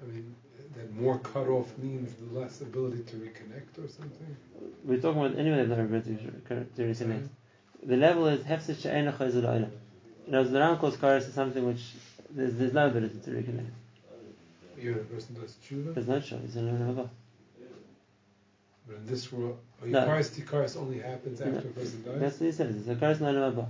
I 0.01 0.07
mean, 0.11 0.35
that 0.75 0.95
more 0.95 1.19
cut 1.19 1.47
off 1.47 1.77
means 1.77 2.13
the 2.15 2.39
less 2.39 2.61
ability 2.61 3.03
to 3.03 3.15
reconnect 3.17 3.83
or 3.83 3.87
something? 3.87 4.35
We're 4.83 4.99
talking 4.99 5.23
about 5.23 5.37
anyone 5.37 5.59
that 5.59 5.67
never 5.67 5.83
ability 5.83 6.17
to 6.47 6.53
reconnect. 6.83 7.27
The 7.83 7.97
level 7.97 8.27
is 8.27 8.43
hefsed 8.43 8.81
she'ena 8.81 9.11
chayzul 9.13 9.43
oilam. 9.43 9.71
You 10.25 10.31
know, 10.33 10.43
the 10.43 10.59
Ram 10.59 10.77
calls 10.77 10.97
karis 10.97 11.27
is 11.27 11.33
something 11.33 11.65
which 11.65 11.81
there's, 12.29 12.53
there's 12.55 12.73
no 12.73 12.87
ability 12.87 13.19
to 13.25 13.31
reconnect. 13.31 13.71
Even 14.77 14.93
a 14.95 14.97
person 14.99 15.35
does 15.39 15.55
tshuva? 15.65 15.93
There's 15.93 16.07
no 16.07 16.19
choice. 16.19 16.53
There's 16.53 16.55
no 16.55 17.09
But 18.87 18.95
in 18.97 19.05
this 19.07 19.31
world, 19.31 19.57
oh, 19.81 19.85
no. 19.85 20.07
Yikaris 20.07 20.29
Tikaris 20.29 20.77
only 20.77 20.99
happens 20.99 21.41
after 21.41 21.51
no. 21.51 21.59
a 21.59 21.63
person 21.63 22.03
dies? 22.03 22.19
That's 22.19 22.39
what 22.39 22.45
he 22.45 22.51
says. 22.51 22.75
It's 22.75 22.87
a 22.87 22.95
karis 22.95 23.19
no 23.21 23.67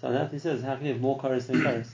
So 0.00 0.12
that 0.12 0.30
he 0.30 0.38
says, 0.38 0.62
how 0.62 0.76
can 0.76 0.86
you 0.86 0.92
have 0.92 1.02
more 1.02 1.18
karis 1.18 1.46
than 1.46 1.60
karis? 1.60 1.88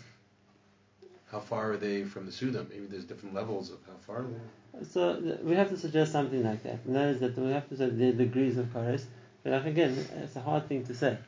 how 1.34 1.40
far 1.40 1.73
are 1.73 1.76
they 1.76 2.04
from 2.04 2.26
the 2.26 2.32
Suda? 2.32 2.64
Maybe 2.70 2.87
there's 2.87 3.04
different 3.04 3.34
levels 3.34 3.70
of 3.70 3.78
how 3.87 3.96
far. 4.06 4.23
They. 4.23 4.84
So 4.84 5.38
we 5.42 5.56
have 5.56 5.68
to 5.70 5.76
suggest 5.76 6.12
something 6.12 6.44
like 6.44 6.62
that. 6.62 6.78
And 6.87 6.94
that 6.94 7.08
is 7.08 7.20
that 7.20 7.37
we 7.37 7.50
have 7.50 7.68
to 7.70 7.76
say 7.76 7.90
the 7.90 8.12
degrees 8.12 8.56
of 8.56 8.73
chorus. 8.73 9.04
But 9.42 9.66
again, 9.66 9.99
it's 10.23 10.37
a 10.37 10.40
hard 10.40 10.68
thing 10.68 10.84
to 10.87 10.94
say. 10.94 11.18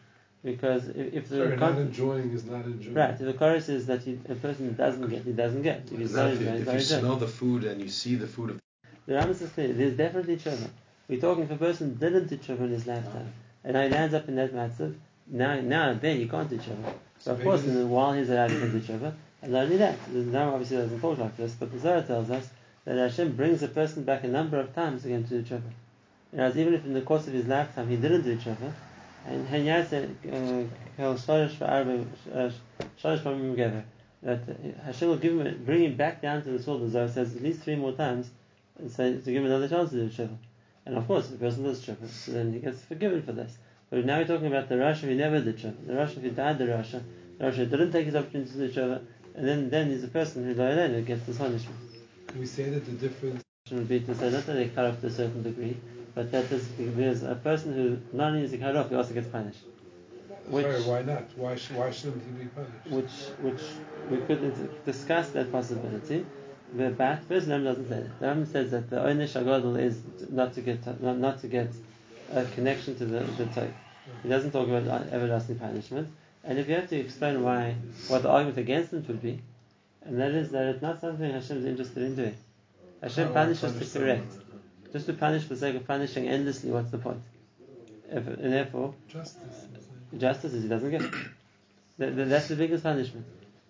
Because 0.46 0.86
if, 0.90 1.12
if 1.12 1.28
the 1.28 1.38
Sorry, 1.38 1.56
not 1.56 1.76
enjoying 1.76 2.30
is 2.30 2.44
not 2.44 2.64
enjoying. 2.66 2.94
Right. 2.94 3.10
If 3.10 3.18
the 3.18 3.32
chorus 3.32 3.68
is 3.68 3.86
that 3.86 4.06
you, 4.06 4.20
a 4.28 4.36
person 4.36 4.74
doesn't 4.74 5.08
get, 5.08 5.24
he 5.24 5.32
doesn't 5.32 5.62
get. 5.62 5.88
If, 5.90 6.00
exactly. 6.00 6.46
if 6.46 6.72
you 6.72 6.80
smell 6.80 7.16
the 7.16 7.26
food 7.26 7.64
and 7.64 7.82
you 7.82 7.88
see 7.88 8.14
the 8.14 8.28
food 8.28 8.50
of 8.50 8.60
the 9.06 9.14
Rambam 9.14 9.30
is 9.30 9.50
clear. 9.50 9.72
There's 9.72 9.96
definitely 9.96 10.36
tshuva. 10.36 10.68
We're 11.08 11.20
talking 11.20 11.42
if 11.42 11.50
a 11.50 11.56
person 11.56 11.96
didn't 11.96 12.28
do 12.28 12.36
tshuva 12.36 12.60
in 12.60 12.70
his 12.70 12.86
lifetime, 12.86 13.32
and 13.64 13.74
now 13.74 13.82
he 13.82 13.88
lands 13.88 14.14
up 14.14 14.28
in 14.28 14.36
that 14.36 14.54
matzah, 14.54 14.94
now 15.26 15.60
now 15.60 15.94
then 15.94 16.20
you 16.20 16.28
can't 16.28 16.48
do 16.48 16.58
tshuva. 16.58 16.94
So, 17.18 17.32
of 17.32 17.42
course, 17.42 17.62
while 17.64 18.12
he's 18.12 18.30
alive, 18.30 18.52
he 18.52 18.60
can 18.60 18.70
do 18.70 18.80
tshuva. 18.80 19.14
And 19.42 19.50
not 19.50 19.64
only 19.64 19.78
that, 19.78 19.98
the 20.12 20.30
Zohar 20.30 20.52
obviously 20.52 20.76
doesn't 20.76 21.00
talk 21.00 21.18
like 21.18 21.36
this, 21.36 21.54
but 21.58 21.72
the 21.72 21.80
Zohar 21.80 22.02
tells 22.02 22.30
us 22.30 22.48
that 22.84 22.96
Hashem 22.96 23.34
brings 23.34 23.64
a 23.64 23.68
person 23.68 24.04
back 24.04 24.22
a 24.22 24.28
number 24.28 24.60
of 24.60 24.72
times 24.76 25.04
again 25.04 25.24
to 25.24 25.42
do 25.42 25.42
tshuva. 25.42 25.72
Whereas 26.30 26.56
even 26.56 26.74
if 26.74 26.84
in 26.84 26.94
the 26.94 27.00
course 27.00 27.26
of 27.26 27.32
his 27.32 27.46
lifetime 27.46 27.88
he 27.88 27.96
didn't 27.96 28.22
do 28.22 28.36
tshuva, 28.36 28.72
and 29.26 29.48
Hayat 29.48 29.88
said, 29.88 30.16
he'll 30.96 31.14
Shalish 31.14 31.56
Pamim 33.22 33.50
together. 33.50 33.84
that 34.22 34.40
Hashem 34.84 35.08
will 35.08 35.16
give 35.16 35.38
him, 35.38 35.62
bring 35.64 35.84
him 35.84 35.96
back 35.96 36.22
down 36.22 36.42
to 36.42 36.50
the 36.50 36.62
soul. 36.62 36.78
The 36.78 36.88
Zohar 36.88 37.08
says 37.08 37.36
at 37.36 37.42
least 37.42 37.60
three 37.60 37.76
more 37.76 37.92
times, 37.92 38.30
and 38.78 38.90
say 38.90 39.12
to 39.12 39.18
give 39.18 39.42
him 39.42 39.46
another 39.46 39.68
chance 39.68 39.90
to 39.90 39.96
do 39.96 40.08
tshuva. 40.08 40.36
And 40.84 40.96
of 40.96 41.06
course, 41.06 41.26
if 41.26 41.32
the 41.32 41.38
person 41.38 41.64
does 41.64 41.84
tshuva, 41.84 42.08
so 42.08 42.32
then 42.32 42.52
he 42.52 42.60
gets 42.60 42.82
forgiven 42.82 43.22
for 43.22 43.32
this. 43.32 43.56
But 43.90 44.04
now 44.04 44.18
we're 44.18 44.26
talking 44.26 44.46
about 44.46 44.68
the 44.68 44.76
Rasha 44.76 45.00
who 45.00 45.14
never 45.14 45.40
did 45.40 45.58
tshuva, 45.58 45.86
the 45.86 45.92
Rasha 45.92 46.20
who 46.20 46.30
died 46.30 46.58
the 46.58 46.66
Rasha, 46.66 47.02
the 47.38 47.44
Rasha 47.44 47.70
didn't 47.70 47.92
take 47.92 48.06
his 48.06 48.16
opportunity 48.16 48.50
to 48.52 48.68
do 48.68 48.72
tshuva, 48.72 49.02
and 49.34 49.48
then 49.48 49.70
then 49.70 49.88
there's 49.90 50.04
a 50.04 50.08
person 50.08 50.44
who 50.44 50.54
who 50.54 51.02
gets 51.02 51.24
this 51.24 51.38
punishment. 51.38 51.78
We 52.38 52.46
say 52.46 52.70
that 52.70 52.84
the 52.84 52.92
difference? 52.92 53.42
would 53.70 53.88
be 53.88 53.98
to 53.98 54.14
say 54.14 54.30
not 54.30 54.46
that 54.46 54.52
they 54.52 54.68
cut 54.68 54.84
off 54.84 55.00
to 55.00 55.08
a 55.08 55.10
certain 55.10 55.42
degree, 55.42 55.76
but 56.16 56.32
that 56.32 56.48
this, 56.48 56.66
there's 56.78 57.22
a 57.22 57.34
person 57.34 57.74
who 57.74 57.98
not 58.16 58.28
only 58.28 58.42
is 58.42 58.50
he 58.50 58.56
cut 58.56 58.74
off, 58.74 58.88
he 58.88 58.96
also 58.96 59.12
gets 59.12 59.28
punished. 59.28 59.60
Which, 60.46 60.64
Sorry, 60.64 60.82
why 60.82 61.02
not? 61.02 61.24
Why, 61.36 61.56
why 61.74 61.90
shouldn't 61.90 62.22
he 62.24 62.44
be 62.44 62.48
punished? 62.48 62.88
which, 62.88 63.12
which 63.44 63.62
we 64.10 64.16
could 64.26 64.84
discuss 64.86 65.28
that 65.30 65.52
possibility. 65.52 66.24
But 66.72 66.96
back, 66.96 67.26
first, 67.28 67.46
the 67.46 67.52
Ram 67.52 67.64
doesn't 67.64 67.88
say 67.88 68.00
that. 68.00 68.18
The 68.18 68.26
Ram 68.26 68.46
says 68.46 68.70
that 68.70 68.88
the 68.88 68.96
Oynish 68.96 69.40
Agadol 69.40 69.78
is 69.78 70.00
not 70.30 70.54
to 70.54 70.62
get 70.62 71.02
not, 71.02 71.18
not 71.18 71.40
to 71.42 71.48
get 71.48 71.68
a 72.32 72.44
connection 72.46 72.96
to 72.96 73.04
the 73.04 73.20
the 73.20 73.46
Torah. 73.46 73.74
He 74.22 74.28
doesn't 74.30 74.52
talk 74.52 74.68
about 74.68 75.08
everlasting 75.12 75.58
punishment. 75.58 76.08
And 76.44 76.58
if 76.58 76.68
you 76.68 76.76
have 76.76 76.88
to 76.88 76.96
explain 76.96 77.42
why, 77.42 77.76
what 78.08 78.22
the 78.22 78.30
argument 78.30 78.56
against 78.58 78.92
it 78.94 79.06
would 79.06 79.20
be, 79.20 79.42
and 80.02 80.18
that 80.18 80.30
is 80.30 80.50
that 80.52 80.66
it's 80.66 80.82
not 80.82 81.00
something 81.00 81.30
Hashem 81.30 81.58
is 81.58 81.64
interested 81.66 82.02
in 82.02 82.16
doing. 82.16 82.36
Hashem 83.02 83.32
punishes 83.32 83.72
punish 83.72 83.92
to 83.92 83.98
correct. 83.98 84.32
Just 84.92 85.06
to 85.06 85.12
punish 85.12 85.42
for 85.42 85.54
the 85.54 85.60
sake 85.60 85.74
of 85.76 85.86
punishing 85.86 86.28
endlessly, 86.28 86.70
what's 86.70 86.90
the 86.90 86.98
point? 86.98 87.20
If, 88.10 88.26
and 88.26 88.52
therefore, 88.52 88.94
Justice. 89.08 89.66
justice 90.16 90.52
is 90.52 90.62
he 90.62 90.68
doesn't 90.68 90.90
get. 90.90 91.02
That, 91.98 92.14
that- 92.16 92.28
that's 92.28 92.48
the 92.48 92.56
biggest 92.56 92.82
punishment. 92.84 93.26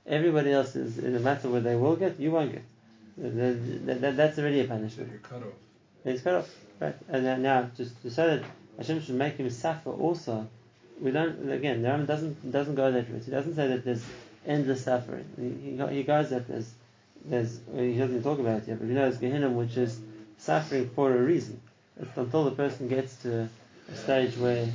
Everybody 0.06 0.52
else 0.52 0.76
is 0.76 0.98
in 0.98 1.14
a 1.16 1.20
matter 1.20 1.48
where 1.48 1.60
they 1.60 1.74
will 1.76 1.96
get, 1.96 2.20
you 2.20 2.30
won't 2.32 2.52
get. 2.52 2.62
That- 3.18 3.86
that- 3.86 4.00
that- 4.00 4.16
that's 4.16 4.38
already 4.38 4.60
a 4.60 4.64
punishment. 4.64 5.10
you're 5.10 5.18
cut 5.20 5.42
off. 5.42 5.54
He's 6.04 6.20
cut 6.22 6.34
off, 6.34 6.50
right? 6.80 6.94
And 7.08 7.42
now, 7.42 7.70
just 7.76 8.00
to 8.02 8.10
say 8.10 8.26
that 8.36 8.44
Hashem 8.78 9.00
should 9.02 9.14
make 9.16 9.36
him 9.36 9.48
suffer 9.50 9.90
also, 9.90 10.46
we 11.00 11.10
don't. 11.10 11.50
Again, 11.50 11.82
the 11.82 11.88
Rambam 11.88 12.06
doesn't 12.06 12.52
doesn't 12.52 12.74
go 12.74 12.92
that 12.92 13.10
route. 13.10 13.24
He 13.24 13.30
doesn't 13.30 13.54
say 13.56 13.66
that 13.68 13.84
there's 13.84 14.04
endless 14.46 14.84
suffering. 14.84 15.24
He, 15.38 15.70
he, 15.76 15.94
he 15.96 16.02
goes 16.04 16.30
that 16.30 16.46
there's 16.46 16.70
there's 17.24 17.58
he 17.74 17.96
doesn't 17.98 18.22
talk 18.22 18.38
about 18.38 18.62
it 18.62 18.68
yet, 18.68 18.78
but 18.78 18.86
he 18.88 18.94
knows 18.94 19.16
Gehenna, 19.18 19.50
which 19.50 19.76
is 19.76 19.98
suffering 20.46 20.88
for 20.94 21.12
a 21.12 21.20
reason. 21.20 21.60
It's 22.00 22.16
until 22.16 22.44
the 22.44 22.52
person 22.52 22.88
gets 22.88 23.16
to 23.22 23.48
a 23.92 23.96
stage 23.96 24.36
where 24.36 24.66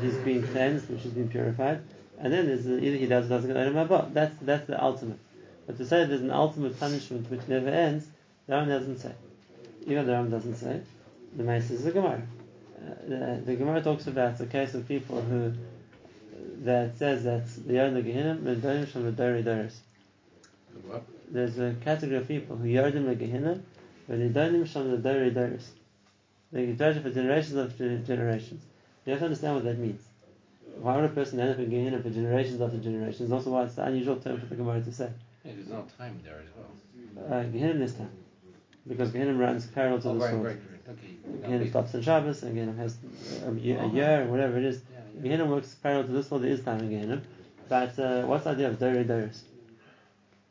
he's 0.00 0.14
being 0.16 0.42
cleansed, 0.48 0.88
which 0.88 1.02
has 1.02 1.12
been 1.12 1.28
purified, 1.28 1.82
and 2.18 2.32
then 2.32 2.46
there's 2.46 2.64
the, 2.64 2.78
either 2.78 2.96
he 2.96 3.06
does 3.06 3.26
or 3.26 3.28
doesn't 3.30 3.52
Haba. 3.52 4.12
That's 4.12 4.34
that's 4.40 4.66
the 4.66 4.82
ultimate. 4.82 5.18
But 5.66 5.76
to 5.78 5.86
say 5.86 6.06
there's 6.06 6.22
an 6.22 6.30
ultimate 6.30 6.78
punishment 6.80 7.30
which 7.30 7.46
never 7.46 7.68
ends, 7.68 8.06
the 8.46 8.54
Rambam 8.54 8.68
doesn't 8.68 8.98
say. 8.98 9.12
Even 9.86 10.06
the 10.06 10.12
Rambam 10.12 10.30
doesn't 10.30 10.56
say. 10.56 10.80
The 11.36 11.42
Mace 11.42 11.70
is 11.70 11.84
the 11.84 11.92
Gemara. 11.92 12.22
Uh, 12.76 12.94
the, 13.06 13.42
the 13.44 13.56
Gemara 13.56 13.82
talks 13.82 14.06
about 14.06 14.38
the 14.38 14.46
case 14.46 14.74
of 14.74 14.88
people 14.88 15.20
who 15.20 15.52
that 16.64 16.96
says 16.98 17.24
that 17.24 17.46
the 17.66 17.74
Yonah 17.74 18.02
Gehinnom 18.02 18.42
Medorim 18.42 18.90
Shal 18.90 19.02
Medori 19.02 19.44
Doris. 19.44 19.80
There's 21.28 21.58
a 21.58 21.74
category 21.84 22.18
of 22.18 22.28
people 22.28 22.56
who 22.56 22.68
Yodim 22.68 23.16
Gehinnom 23.16 23.62
Medorim 24.16 24.66
Shal 24.66 24.84
Medori 24.84 25.32
Doris. 25.34 25.70
They 26.52 26.66
get 26.66 26.78
judged 26.78 27.02
for 27.02 27.10
generations 27.10 27.54
of 27.56 27.76
generations. 27.78 28.62
You 29.06 29.12
have 29.12 29.20
to 29.20 29.24
understand 29.26 29.54
what 29.56 29.64
that 29.64 29.78
means. 29.78 30.02
Why 30.80 30.96
would 30.96 31.04
a 31.04 31.08
person 31.08 31.40
end 31.40 31.50
up 31.50 31.58
in 31.58 31.70
Gehinnom 31.70 32.02
for 32.02 32.10
generations 32.10 32.60
after 32.60 32.78
generations? 32.78 33.30
Also, 33.32 33.50
why 33.50 33.64
it's 33.64 33.74
the 33.74 33.84
unusual 33.84 34.16
term 34.16 34.40
for 34.40 34.46
the 34.46 34.54
Gemara 34.56 34.80
to 34.82 34.92
say. 34.92 35.10
Yeah, 35.44 35.52
there's 35.54 35.68
no 35.68 35.84
time 35.98 36.18
there 36.24 36.40
as 36.40 36.48
well. 36.56 37.38
Uh, 37.40 37.44
Gehinnom 37.44 37.78
this 37.78 37.94
time. 37.94 38.10
Because 38.86 39.10
Gehinnom 39.10 39.38
runs 39.38 39.66
parallel 39.66 40.00
to 40.02 40.08
Oh, 40.10 40.14
the 40.14 40.20
right, 40.20 40.30
sword. 40.30 40.44
right, 40.46 40.56
right. 40.56 41.50
Okay. 41.60 41.70
Stops 41.70 41.94
on 41.94 42.02
Shabbos, 42.02 42.42
and 42.42 42.56
Gehinnom 42.56 42.76
has 42.76 42.96
a 43.46 43.52
year, 43.52 43.78
a 43.80 43.88
year 43.88 44.26
whatever 44.26 44.58
it 44.58 44.64
is. 44.64 44.80
Yeah, 45.22 45.36
yeah. 45.36 45.42
Works 45.44 45.74
parallel 45.82 46.06
to 46.06 46.12
this 46.12 46.30
world, 46.30 46.42
there 46.44 46.50
is 46.50 46.62
time 46.62 46.80
in 46.80 46.90
Gehinnom. 46.90 47.20
But 47.68 47.98
uh, 47.98 48.22
what's 48.22 48.44
the 48.44 48.50
idea 48.50 48.68
of 48.68 48.78
Dori 48.78 49.04
Doris? 49.04 49.44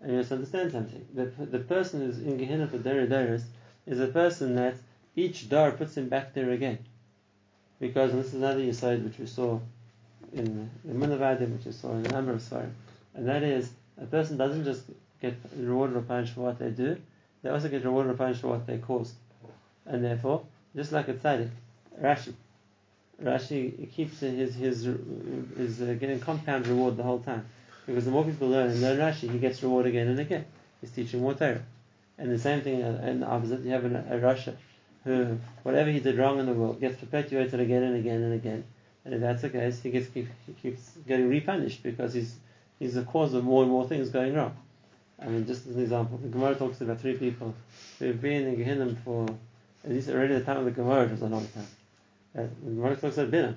And 0.02 0.12
you 0.12 0.18
must 0.18 0.32
understand 0.32 0.72
something. 0.72 1.06
The, 1.14 1.26
the 1.46 1.60
person 1.60 2.02
who's 2.02 2.18
in 2.18 2.38
Gehinnom 2.38 2.70
for 2.70 2.80
Dori 2.80 3.08
Doris 3.08 3.44
is 3.86 4.00
a 4.00 4.08
person 4.08 4.56
that 4.56 4.76
each 5.16 5.50
door 5.50 5.72
puts 5.72 5.96
him 5.96 6.10
back 6.10 6.34
there 6.34 6.52
again. 6.52 6.80
Because, 7.80 8.12
this 8.12 8.28
is 8.28 8.34
another 8.36 8.62
aside 8.62 9.04
which 9.04 9.18
we 9.18 9.26
saw 9.26 9.60
in 10.34 10.70
the 10.86 10.94
Munavadim, 10.94 11.52
which 11.54 11.66
we 11.66 11.72
saw 11.72 11.92
in 11.94 12.06
a 12.06 12.12
number 12.12 12.32
of 12.32 12.42
Svarim, 12.42 12.72
and 13.14 13.28
that 13.28 13.44
is, 13.44 13.72
a 14.02 14.06
person 14.06 14.38
doesn't 14.38 14.64
just 14.64 14.84
get 15.22 15.36
rewarded 15.58 15.98
or 15.98 16.02
punished 16.02 16.34
for 16.34 16.42
what 16.42 16.60
they 16.60 16.70
do, 16.70 16.98
they 17.42 17.50
also 17.50 17.70
get 17.70 17.84
rewarded 17.84 18.14
or 18.14 18.16
punished 18.16 18.42
for 18.42 18.48
what 18.48 18.66
they 18.66 18.78
caused. 18.78 19.14
And 19.86 20.04
therefore, 20.04 20.44
just 20.76 20.92
like 20.92 21.08
a 21.10 21.14
tzaddik, 21.14 21.50
Rashi, 22.02 22.34
Rashi 23.22 23.92
keeps 23.92 24.20
his 24.20 24.56
his 24.56 24.86
is 24.86 25.82
uh, 25.82 25.96
getting 26.00 26.20
compound 26.20 26.68
reward 26.68 26.98
the 26.98 27.04
whole 27.04 27.20
time 27.20 27.46
because 27.86 28.06
the 28.06 28.12
more 28.12 28.24
people 28.24 28.50
learn 28.50 28.70
and 28.70 28.82
learn 28.82 28.98
Rashi, 28.98 29.32
he 29.32 29.40
gets 29.40 29.62
reward 29.64 29.86
again 29.86 30.08
and 30.08 30.20
again. 30.20 30.46
He's 30.80 30.92
teaching 30.92 31.22
more 31.22 31.34
Torah. 31.34 31.64
And 32.18 32.32
the 32.32 32.40
same 32.40 32.62
thing 32.62 32.84
uh, 32.84 33.04
in 33.06 33.22
the 33.22 33.28
opposite, 33.28 33.62
you 33.62 33.72
have 33.72 33.86
a 33.86 33.90
Rasha 33.90 34.56
who 35.04 35.38
whatever 35.64 35.90
he 35.90 36.00
did 36.00 36.18
wrong 36.18 36.40
in 36.40 36.46
the 36.46 36.54
world 36.54 36.80
gets 36.80 37.00
perpetuated 37.00 37.60
again 37.60 37.84
and 37.84 37.96
again 37.96 38.22
and 38.22 38.34
again. 38.34 38.64
And 39.04 39.16
if 39.16 39.22
that's 39.22 39.42
the 39.42 39.50
case, 39.50 39.82
he 39.82 39.90
gets 39.90 40.08
he 40.14 40.28
keeps 40.62 40.92
getting 41.08 41.30
repunished 41.30 41.82
because 41.82 42.14
he's 42.14 42.36
he's 42.78 42.94
the 42.94 43.04
cause 43.04 43.34
of 43.34 43.44
more 43.44 43.64
and 43.64 43.72
more 43.72 43.88
things 43.88 44.10
going 44.10 44.36
wrong. 44.36 44.56
I 45.20 45.26
mean, 45.26 45.46
just 45.46 45.68
as 45.68 45.76
an 45.76 45.84
example, 45.84 46.18
the 46.18 46.30
Gemara 46.30 46.56
talks 46.56 46.82
about 46.82 47.00
three 47.00 47.18
people 47.18 47.54
who've 48.00 48.20
been 48.20 48.48
in 48.48 48.56
Gehinnom 48.58 48.98
for 49.04 49.28
at 49.84 49.92
least 49.92 50.10
already 50.10 50.36
the 50.36 50.42
time 50.42 50.58
of 50.58 50.66
the 50.66 50.72
Gemara 50.72 51.06
it 51.06 51.12
was 51.12 51.22
a 51.22 51.28
long 51.28 51.48
time. 51.48 51.68
Uh, 52.38 52.48
the 52.64 52.72
Gemara 52.72 52.96
talks 52.96 53.18
about 53.18 53.32
Bilam, 53.32 53.56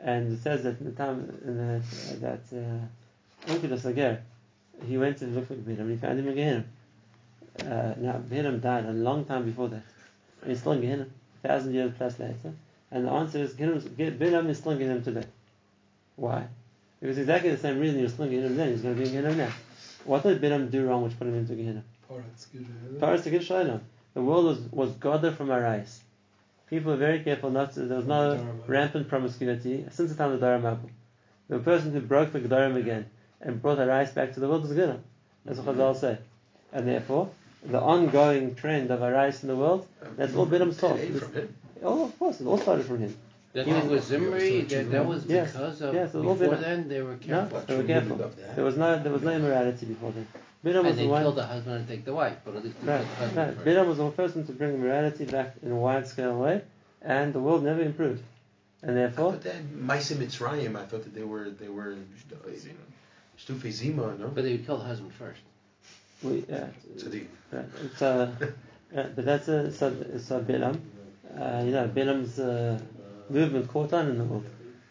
and 0.00 0.32
it 0.32 0.42
says 0.42 0.62
that 0.62 0.80
in 0.80 0.86
the 0.86 0.92
time 0.92 1.40
in 1.44 1.56
the, 1.56 1.76
uh, 1.76 2.18
that 2.20 2.40
uh, 2.56 2.86
Onkelos 3.46 3.86
Ager, 3.86 4.22
he 4.86 4.98
went 4.98 5.18
to 5.18 5.26
look 5.26 5.48
for 5.48 5.54
Bilam 5.54 5.80
and 5.80 5.90
he 5.90 5.96
found 5.96 6.18
him 6.18 6.28
in 6.28 6.36
Gehinnom. 6.36 6.64
Uh, 7.60 7.94
now 7.98 8.20
Gehinnom 8.30 8.60
died 8.60 8.84
a 8.84 8.92
long 8.92 9.24
time 9.24 9.44
before 9.44 9.68
that, 9.68 9.82
and 10.42 10.50
he's 10.50 10.60
still 10.60 10.72
in 10.72 10.82
Gehinnom, 10.82 11.08
a 11.44 11.48
thousand 11.48 11.74
years 11.74 11.92
plus 11.96 12.18
later. 12.18 12.52
And 12.90 13.06
the 13.06 13.10
answer 13.10 13.38
is 13.38 13.54
Bilam 13.54 14.48
is 14.48 14.58
still 14.58 14.72
in 14.72 14.78
Gehinnom 14.78 15.04
today. 15.04 15.26
Why? 16.16 16.46
Because 17.00 17.18
exactly 17.18 17.50
the 17.50 17.58
same 17.58 17.78
reason 17.78 17.98
he 17.98 18.02
was 18.04 18.12
still 18.12 18.26
in 18.26 18.32
Gehinnom 18.32 18.56
then, 18.56 18.70
he's 18.70 18.82
going 18.82 18.96
to 18.96 19.02
be 19.02 19.08
in 19.08 19.14
Gehinnom 19.14 19.36
now. 19.36 19.52
What 20.04 20.22
did 20.22 20.40
Bilam 20.40 20.70
do 20.70 20.86
wrong 20.86 21.02
which 21.02 21.18
put 21.18 21.26
him 21.26 21.34
into 21.34 21.52
Gidon. 21.52 21.82
Paras 22.98 23.24
to 23.24 23.42
Shalom. 23.42 23.82
The 24.14 24.22
world 24.22 24.46
was, 24.46 24.58
was 24.72 24.90
gathered 24.92 25.36
from 25.36 25.50
Arais. 25.50 26.00
People 26.70 26.92
were 26.92 26.98
very 26.98 27.20
careful 27.20 27.50
not 27.50 27.74
to, 27.74 27.80
there 27.80 27.98
was 27.98 28.06
no 28.06 28.46
rampant 28.66 29.08
promiscuity 29.08 29.84
since 29.90 30.10
the 30.10 30.16
time 30.16 30.32
of 30.32 30.40
the 30.40 30.46
Dharma. 30.46 30.78
The 31.48 31.58
person 31.58 31.92
who 31.92 32.00
broke 32.00 32.32
the 32.32 32.40
Gedarim 32.40 32.76
again 32.76 33.06
and 33.40 33.60
brought 33.62 33.78
Arais 33.78 34.14
back 34.14 34.34
to 34.34 34.40
the 34.40 34.48
world 34.48 34.62
was 34.62 34.72
Gedah. 34.72 34.98
That's 35.44 35.58
what 35.58 35.76
mm-hmm. 35.76 35.80
Chazal 35.80 35.96
say. 35.96 36.18
And 36.72 36.86
therefore, 36.86 37.30
the 37.64 37.80
ongoing 37.80 38.54
trend 38.54 38.90
of 38.90 39.00
Arais 39.00 39.42
in 39.42 39.48
the 39.48 39.56
world, 39.56 39.86
that's 40.16 40.34
all 40.34 40.46
Bilam's 40.46 40.78
taught. 40.78 40.96
Today 40.96 41.18
from 41.18 41.32
him. 41.32 41.56
Oh, 41.82 42.04
of 42.04 42.18
course, 42.18 42.40
it 42.40 42.46
all 42.46 42.58
started 42.58 42.86
from 42.86 42.98
him. 42.98 43.16
The 43.52 43.64
He 43.64 43.72
was- 43.88 44.04
Zimri, 44.04 44.62
that, 44.62 44.90
that 44.90 45.06
was 45.06 45.24
Yes. 45.26 45.52
because 45.52 45.80
of 45.80 45.94
Yes, 45.94 46.12
before 46.12 46.28
all 46.28 46.34
then 46.34 46.88
they 46.88 47.00
were 47.00 47.16
careful. 47.16 47.58
No, 47.58 47.64
they 47.64 47.76
were 47.76 47.84
careful. 47.84 48.30
There 48.54 48.64
was 48.64 48.76
no, 48.76 49.02
there 49.02 49.12
was 49.12 49.22
no 49.22 49.32
immorality 49.32 49.86
before 49.86 50.12
then. 50.12 50.26
Bilam 50.64 50.82
was 50.82 50.90
And 50.90 50.98
the 50.98 51.02
they 51.02 51.08
one. 51.08 51.22
killed 51.22 51.36
the 51.36 51.46
husband 51.46 51.76
and 51.76 51.88
take 51.88 52.04
the 52.04 52.12
wife, 52.12 52.36
but 52.44 52.56
at 52.56 52.64
least 52.64 52.76
Right, 52.82 53.06
the 53.20 53.26
right. 53.26 53.54
first. 53.54 53.64
Bilam 53.64 53.86
was 53.86 53.98
the 53.98 54.10
person 54.10 54.44
to 54.46 54.52
bring 54.52 54.80
morality 54.80 55.24
back 55.24 55.54
in 55.62 55.70
a 55.70 55.76
wide 55.76 56.06
scale 56.08 56.36
way, 56.38 56.62
and 57.00 57.32
the 57.32 57.38
world 57.40 57.62
never 57.62 57.80
improved. 57.80 58.22
And 58.82 58.96
therefore, 58.96 59.32
But 59.32 59.42
then 59.42 59.84
Maisa 59.86 60.16
Mitzrayim, 60.16 60.76
I 60.76 60.84
thought 60.84 61.04
that 61.04 61.14
they 61.14 61.22
were 61.22 61.50
they 61.50 61.68
were 61.68 61.96
Shtufe 63.38 63.70
Zima, 63.70 64.16
no? 64.18 64.28
But 64.28 64.44
they 64.44 64.52
would 64.52 64.66
kill 64.66 64.78
the 64.78 64.84
husband 64.84 65.12
first. 65.14 65.40
we, 66.22 66.44
uh, 66.52 66.66
Tzaddik. 66.96 67.26
right, 67.52 67.64
it's, 67.84 68.02
uh, 68.02 68.30
right, 68.92 69.14
but 69.14 69.24
that's 69.24 69.48
a 69.48 69.70
so, 69.72 69.94
so 70.18 70.40
Bilam. 70.40 70.80
Uh, 71.38 71.62
you 71.64 71.70
know, 71.70 71.88
Bilam's 71.88 72.38
uh, 72.38 72.78
movement 73.30 73.68
caught 73.68 73.92
on 73.92 74.08
in 74.08 74.18
the 74.18 74.24
world. 74.24 74.46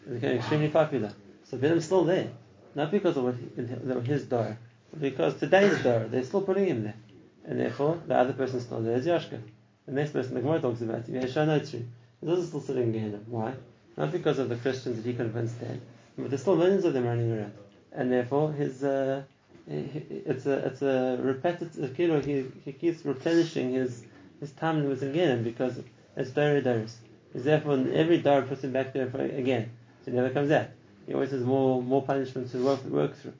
It 0.06 0.14
became 0.14 0.36
extremely 0.38 0.68
popular. 0.68 1.12
So 1.44 1.58
Bilam's 1.58 1.84
still 1.84 2.04
there, 2.04 2.30
not 2.74 2.90
because 2.90 3.16
of 3.16 3.24
what 3.24 3.34
he, 3.36 4.10
his 4.10 4.24
door, 4.24 4.56
but 4.90 5.00
because 5.00 5.38
today's 5.38 5.82
door, 5.82 6.06
they're 6.10 6.24
still 6.24 6.42
putting 6.42 6.66
him 6.66 6.84
there, 6.84 6.96
and 7.44 7.60
therefore 7.60 8.00
the 8.06 8.16
other 8.16 8.32
person's 8.32 8.64
still 8.64 8.80
there 8.80 8.96
is 8.96 9.06
Yashka. 9.06 9.40
The 9.86 9.92
next 9.92 10.12
person 10.12 10.34
the 10.34 10.40
Gemara 10.40 10.60
talks 10.60 10.80
about, 10.80 11.06
Yeshanotzri. 11.06 11.84
He's 12.20 12.30
also 12.30 12.42
still 12.42 12.60
sitting 12.60 12.84
in 12.84 12.92
Gehenna. 12.92 13.20
Why? 13.26 13.54
Not 13.96 14.12
because 14.12 14.38
of 14.38 14.48
the 14.48 14.56
Christians 14.56 14.96
that 14.96 15.08
he 15.08 15.14
convinced 15.14 15.60
there, 15.60 15.78
but 16.16 16.30
there's 16.30 16.42
still 16.42 16.56
millions 16.56 16.84
of 16.84 16.92
them 16.92 17.04
running 17.04 17.32
around, 17.32 17.52
and 17.92 18.10
therefore 18.12 18.52
his. 18.52 18.82
Uh, 18.84 19.22
it's 19.70 20.46
a 20.46 20.66
it's 20.66 20.82
a 20.82 21.18
repetitive. 21.20 21.98
Know, 21.98 22.20
he 22.20 22.46
he 22.64 22.72
keeps 22.72 23.04
replenishing 23.04 23.72
his 23.72 24.02
his 24.40 24.50
time 24.52 24.82
limits 24.82 25.02
again 25.02 25.42
because 25.44 25.78
it's 26.16 26.30
very 26.30 26.62
Doris. 26.62 26.96
He's 27.32 27.44
therefore 27.44 27.84
every 27.92 28.18
dar 28.18 28.42
puts 28.42 28.64
him 28.64 28.72
back 28.72 28.92
there 28.94 29.10
for, 29.10 29.20
again. 29.20 29.70
So 30.04 30.10
he 30.10 30.16
never 30.16 30.30
comes 30.30 30.50
out. 30.50 30.68
He 31.06 31.12
always 31.14 31.30
has 31.32 31.42
more 31.42 31.82
more 31.82 32.02
punishment 32.02 32.50
to 32.52 32.64
work 32.64 32.84
work 32.84 33.16
through. 33.16 33.34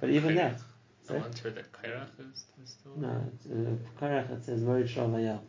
But 0.00 0.10
even 0.10 0.34
that, 0.36 0.60
The 1.06 1.14
ones 1.14 1.42
where 1.42 1.52
the 1.52 1.62
Kairach 1.62 2.08
is, 2.20 2.44
is 2.62 2.70
still. 2.70 2.92
no, 2.96 3.24
it's, 3.34 3.46
uh, 3.46 4.00
Korach, 4.00 4.30
it 4.30 4.44
says 4.44 4.60
Morid 4.62 4.88
Shal 4.88 5.08
Vayal. 5.08 5.40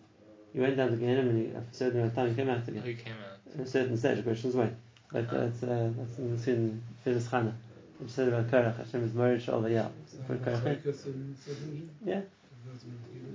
He 0.53 0.60
went 0.60 0.77
down 0.77 0.89
to 0.89 0.98
Gehenna 0.98 1.22
and 1.22 1.38
he, 1.38 1.56
after 1.56 1.70
a 1.70 1.74
certain 1.74 2.00
amount 2.00 2.12
of 2.12 2.15
time 2.15 2.29
he 2.29 2.36
came 2.36 2.50
out 2.50 2.68
again. 2.68 2.82
Who 2.82 2.94
came 2.96 3.13
out? 3.13 3.53
At 3.60 3.68
a 3.68 3.70
certain 3.70 3.98
stage, 3.98 4.18
the 4.18 4.24
questions 4.24 4.56
when. 4.56 4.75
But 5.12 5.32
uh, 5.34 5.41
it's, 5.41 5.62
uh, 5.63 5.91
that's 5.98 6.18
in, 6.18 6.53
in 6.53 6.84
Filis 7.03 7.27
Chana. 7.27 7.53
Which 8.00 8.12
said 8.12 8.29
about 8.29 8.50
Korach, 8.50 8.77
Hashem 8.77 9.03
is 9.03 9.13
married 9.13 9.41
to 9.46 9.51
Yal. 9.70 9.91
For 10.25 10.36
Korach, 10.38 10.62
Machlekes 10.62 11.06
in 11.06 11.36
Sanhedrin? 11.46 11.89
yeah, 12.06 12.22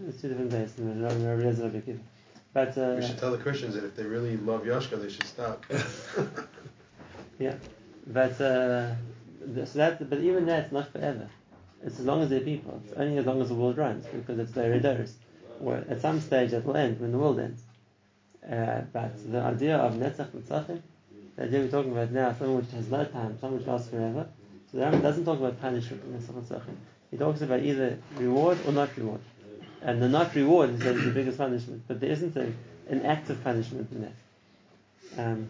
it's 0.08 0.20
two 0.20 0.28
different 0.28 0.50
days. 0.50 0.72
Rabbi 0.78 1.14
Eliezer, 1.14 1.64
Rabbi 1.64 1.78
Akiva. 1.80 2.00
But 2.52 2.78
uh, 2.78 2.96
We 2.98 3.06
should 3.06 3.18
tell 3.18 3.32
the 3.32 3.38
Christians 3.38 3.74
that 3.74 3.84
if 3.84 3.96
they 3.96 4.04
really 4.04 4.36
love 4.36 4.62
Yashka, 4.62 5.00
they 5.00 5.10
should 5.10 5.24
stop. 5.26 5.64
yeah, 7.38 7.54
but 8.06 8.40
uh, 8.40 8.94
so 9.64 9.78
that, 9.78 10.08
but 10.08 10.20
even 10.20 10.46
that's 10.46 10.72
not 10.72 10.92
forever. 10.92 11.28
It's 11.84 11.98
as 11.98 12.06
long 12.06 12.22
as 12.22 12.30
there 12.30 12.40
are 12.40 12.44
people. 12.44 12.80
It's 12.84 12.96
only 12.96 13.18
as 13.18 13.26
long 13.26 13.42
as 13.42 13.48
the 13.48 13.54
world 13.54 13.76
runs 13.76 14.06
because 14.06 14.38
it's 14.38 14.52
their 14.52 14.72
Edoris. 14.72 15.12
Where 15.58 15.84
at 15.88 16.00
some 16.00 16.20
stage 16.20 16.52
it 16.52 16.64
will 16.64 16.76
end 16.76 17.00
when 17.00 17.12
the 17.12 17.18
world 17.18 17.38
ends. 17.38 17.62
Uh, 18.42 18.82
but 18.92 19.12
the 19.30 19.40
idea 19.40 19.76
of 19.76 19.94
Netzach 19.94 20.30
Mitzachim, 20.30 20.80
the 21.36 21.42
idea 21.44 21.60
we're 21.60 21.68
talking 21.68 21.92
about 21.92 22.10
now, 22.10 22.28
something 22.30 22.56
which 22.56 22.70
has 22.70 22.88
no 22.88 23.04
time, 23.04 23.38
something 23.40 23.58
which 23.58 23.66
lasts 23.66 23.88
forever. 23.88 24.28
So 24.74 24.80
the 24.80 24.86
Rambam 24.86 25.02
doesn't 25.02 25.24
talk 25.24 25.38
about 25.38 25.60
punishment 25.60 26.02
in 26.04 26.18
Netzach 26.18 26.34
Mitzachim. 26.34 26.74
He 27.10 27.16
talks 27.16 27.42
about 27.42 27.60
either 27.60 27.96
reward 28.16 28.58
or 28.66 28.72
not 28.72 28.96
reward. 28.96 29.20
And 29.82 30.02
the 30.02 30.08
not 30.08 30.34
reward 30.34 30.70
he 30.70 30.76
is 30.76 31.04
the 31.04 31.10
biggest 31.12 31.38
punishment, 31.38 31.82
but 31.86 32.00
there 32.00 32.10
isn't 32.10 32.36
a, 32.36 32.52
an 32.88 33.02
active 33.06 33.42
punishment 33.44 33.88
in 33.92 34.02
that. 34.02 35.22
Um, 35.24 35.48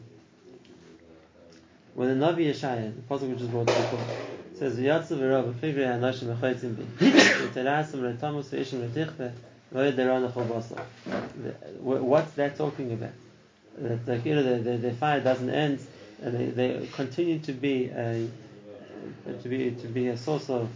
when 1.94 2.18
the 2.18 2.26
Navi 2.26 2.50
Yeshaya, 2.50 2.94
the 2.94 3.00
pasuk 3.02 3.30
which 3.30 3.40
is 3.40 3.48
brought 3.48 3.66
to 3.68 3.72
the 3.72 3.80
before, 3.80 4.00
says 4.58 4.76
V'yatzu 4.76 5.16
v'rov 5.16 5.54
v'chivri 5.54 5.86
ha'anoshim 5.86 6.36
v'chaytzim 6.36 6.76
bi 6.76 7.06
v'terasim 7.06 8.18
v'retamus 8.18 8.50
v'ishim 8.50 8.86
v'tichve 8.90 9.32
v'yederan. 9.72 10.76
The- 11.42 11.50
wh- 11.78 12.04
What's 12.04 12.32
that 12.32 12.56
talking 12.58 12.92
about? 12.92 13.12
That 13.78 14.04
the, 14.04 14.18
you 14.18 14.34
know, 14.34 14.42
the, 14.42 14.70
the, 14.70 14.76
the 14.76 14.92
fire 14.92 15.20
doesn't 15.20 15.48
end, 15.48 15.78
and 16.22 16.34
they, 16.34 16.46
they 16.46 16.88
continue 16.92 17.38
to 17.38 17.52
be 17.52 17.86
a 17.86 18.28
to 19.42 19.48
be 19.48 19.72
to 19.72 19.86
be 19.88 20.08
a 20.08 20.16
source 20.16 20.50
of 20.50 20.68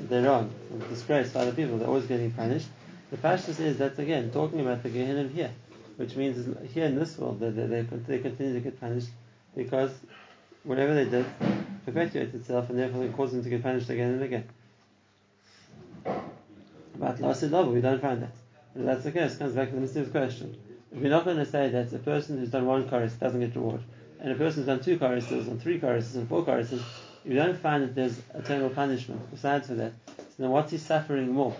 derang, 0.00 0.50
of 0.72 0.88
disgrace 0.88 1.32
for 1.32 1.38
other 1.38 1.52
people. 1.52 1.78
They're 1.78 1.88
always 1.88 2.06
getting 2.06 2.30
punished. 2.30 2.68
The 3.10 3.16
pashtus 3.16 3.60
is 3.60 3.78
that's 3.78 3.98
again 3.98 4.30
talking 4.30 4.60
about 4.60 4.82
the 4.82 4.90
Gehinnom 4.90 5.32
here, 5.32 5.52
which 5.96 6.16
means 6.16 6.56
here 6.72 6.86
in 6.86 6.96
this 6.96 7.16
world 7.18 7.40
they, 7.40 7.50
they, 7.50 7.82
they, 7.82 8.18
continue 8.18 8.54
to 8.54 8.60
get 8.60 8.80
punished 8.80 9.08
because 9.54 9.92
whatever 10.64 10.94
they 10.94 11.04
did 11.08 11.26
perpetuates 11.84 12.34
itself 12.34 12.68
and 12.68 12.78
therefore 12.78 13.04
it 13.04 13.16
causes 13.16 13.34
them 13.34 13.44
to 13.44 13.50
get 13.50 13.62
punished 13.62 13.88
again 13.88 14.12
and 14.12 14.22
again. 14.22 14.44
But 16.98 17.20
last 17.20 17.42
level, 17.42 17.72
we 17.72 17.80
don't 17.80 18.00
find 18.00 18.22
that. 18.22 18.32
And 18.74 18.88
that's 18.88 19.04
the 19.04 19.12
case, 19.12 19.36
comes 19.36 19.54
back 19.54 19.68
to 19.68 19.74
the 19.74 19.80
mysterious 19.80 20.10
question. 20.10 20.56
We're 20.92 21.10
not 21.10 21.24
going 21.24 21.36
to 21.36 21.46
say 21.46 21.68
that 21.68 21.92
a 21.92 21.98
person 21.98 22.38
who's 22.38 22.50
done 22.50 22.66
one 22.66 22.88
chorus 22.88 23.12
doesn't 23.14 23.40
get 23.40 23.54
reward, 23.54 23.80
and 24.20 24.32
a 24.32 24.34
person 24.34 24.60
who's 24.60 24.66
done 24.66 24.82
two 24.82 24.98
choruses, 24.98 25.48
and 25.48 25.60
three 25.60 25.78
choruses, 25.78 26.16
and 26.16 26.28
four 26.28 26.44
choruses, 26.44 26.82
you 27.26 27.34
don't 27.34 27.58
find 27.58 27.82
that 27.82 27.94
there's 27.94 28.18
eternal 28.34 28.70
punishment 28.70 29.30
besides 29.30 29.68
for 29.68 29.74
that, 29.74 29.92
so 30.16 30.24
then 30.38 30.50
what's 30.50 30.70
he 30.70 30.78
suffering 30.78 31.32
more 31.32 31.56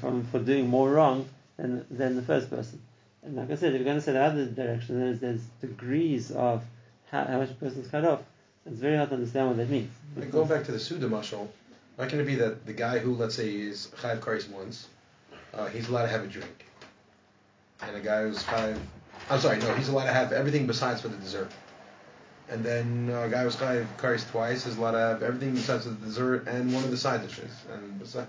from 0.00 0.24
for 0.24 0.38
doing 0.38 0.68
more 0.68 0.90
wrong 0.90 1.28
than, 1.56 1.84
than 1.90 2.16
the 2.16 2.22
first 2.22 2.50
person? 2.50 2.80
And 3.22 3.36
like 3.36 3.50
I 3.50 3.54
said, 3.54 3.72
if 3.72 3.78
you're 3.78 3.84
going 3.84 3.98
to 3.98 4.02
say 4.02 4.12
the 4.12 4.22
other 4.22 4.46
direction, 4.46 4.98
there's, 4.98 5.20
there's 5.20 5.40
degrees 5.60 6.30
of 6.32 6.64
how, 7.10 7.24
how 7.24 7.38
much 7.38 7.50
a 7.50 7.54
person's 7.54 7.88
cut 7.88 8.04
off. 8.04 8.20
It's 8.66 8.78
very 8.78 8.96
hard 8.96 9.10
to 9.10 9.16
understand 9.16 9.48
what 9.48 9.56
that 9.58 9.70
means. 9.70 9.90
And 10.16 10.30
going 10.30 10.48
back 10.48 10.64
to 10.64 10.72
the 10.72 10.78
Suda 10.78 11.08
mashal, 11.08 11.48
how 11.98 12.08
can 12.08 12.20
it 12.20 12.24
be 12.24 12.36
that 12.36 12.66
the 12.66 12.72
guy 12.72 12.98
who, 12.98 13.14
let's 13.14 13.34
say, 13.34 13.54
is 13.54 13.88
Chayav 13.96 14.20
Karis 14.20 14.48
once, 14.48 14.88
uh, 15.54 15.66
he's 15.66 15.88
allowed 15.88 16.02
to 16.02 16.08
have 16.08 16.24
a 16.24 16.26
drink? 16.26 16.66
And 17.82 17.96
a 17.96 18.00
guy 18.00 18.22
who's 18.22 18.42
Chayav, 18.42 18.78
I'm 19.30 19.40
sorry, 19.40 19.58
no, 19.58 19.74
he's 19.74 19.88
allowed 19.88 20.06
to 20.06 20.12
have 20.12 20.32
everything 20.32 20.66
besides 20.66 21.00
for 21.00 21.08
the 21.08 21.16
dessert. 21.16 21.50
And 22.50 22.64
then 22.64 23.10
uh, 23.10 23.22
a 23.22 23.28
guy 23.28 23.44
who's 23.44 23.56
Chayav 23.56 23.86
Karis 23.98 24.28
twice 24.30 24.66
is 24.66 24.76
allowed 24.76 24.92
to 24.92 24.98
have 24.98 25.22
everything 25.22 25.54
besides 25.54 25.84
the 25.84 25.92
dessert 25.92 26.46
and 26.46 26.72
one 26.72 26.84
of 26.84 26.90
the 26.90 26.96
side 26.96 27.26
dishes. 27.26 27.50
And 27.72 28.06
so 28.06 28.26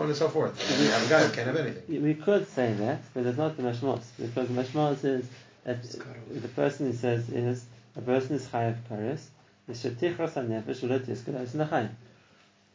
on 0.00 0.06
and 0.06 0.16
so 0.16 0.28
forth. 0.28 0.70
And 0.70 0.84
you 0.84 0.90
have 0.90 1.06
a 1.06 1.08
guy 1.08 1.24
who 1.24 1.32
can't 1.32 1.46
have 1.46 1.56
anything. 1.56 2.02
We 2.02 2.14
could 2.14 2.48
say 2.48 2.74
that, 2.74 3.02
but 3.12 3.26
it's 3.26 3.38
not 3.38 3.56
the 3.56 3.62
mashmos 3.62 4.02
because 4.18 4.48
the 4.48 4.62
mashmos 4.62 5.04
is 5.04 5.26
that 5.64 5.82
the 5.82 6.48
person 6.48 6.90
he 6.90 6.96
says 6.96 7.28
is 7.30 7.64
a 7.96 8.00
person 8.00 8.36
is 8.36 8.46
the. 8.48 8.60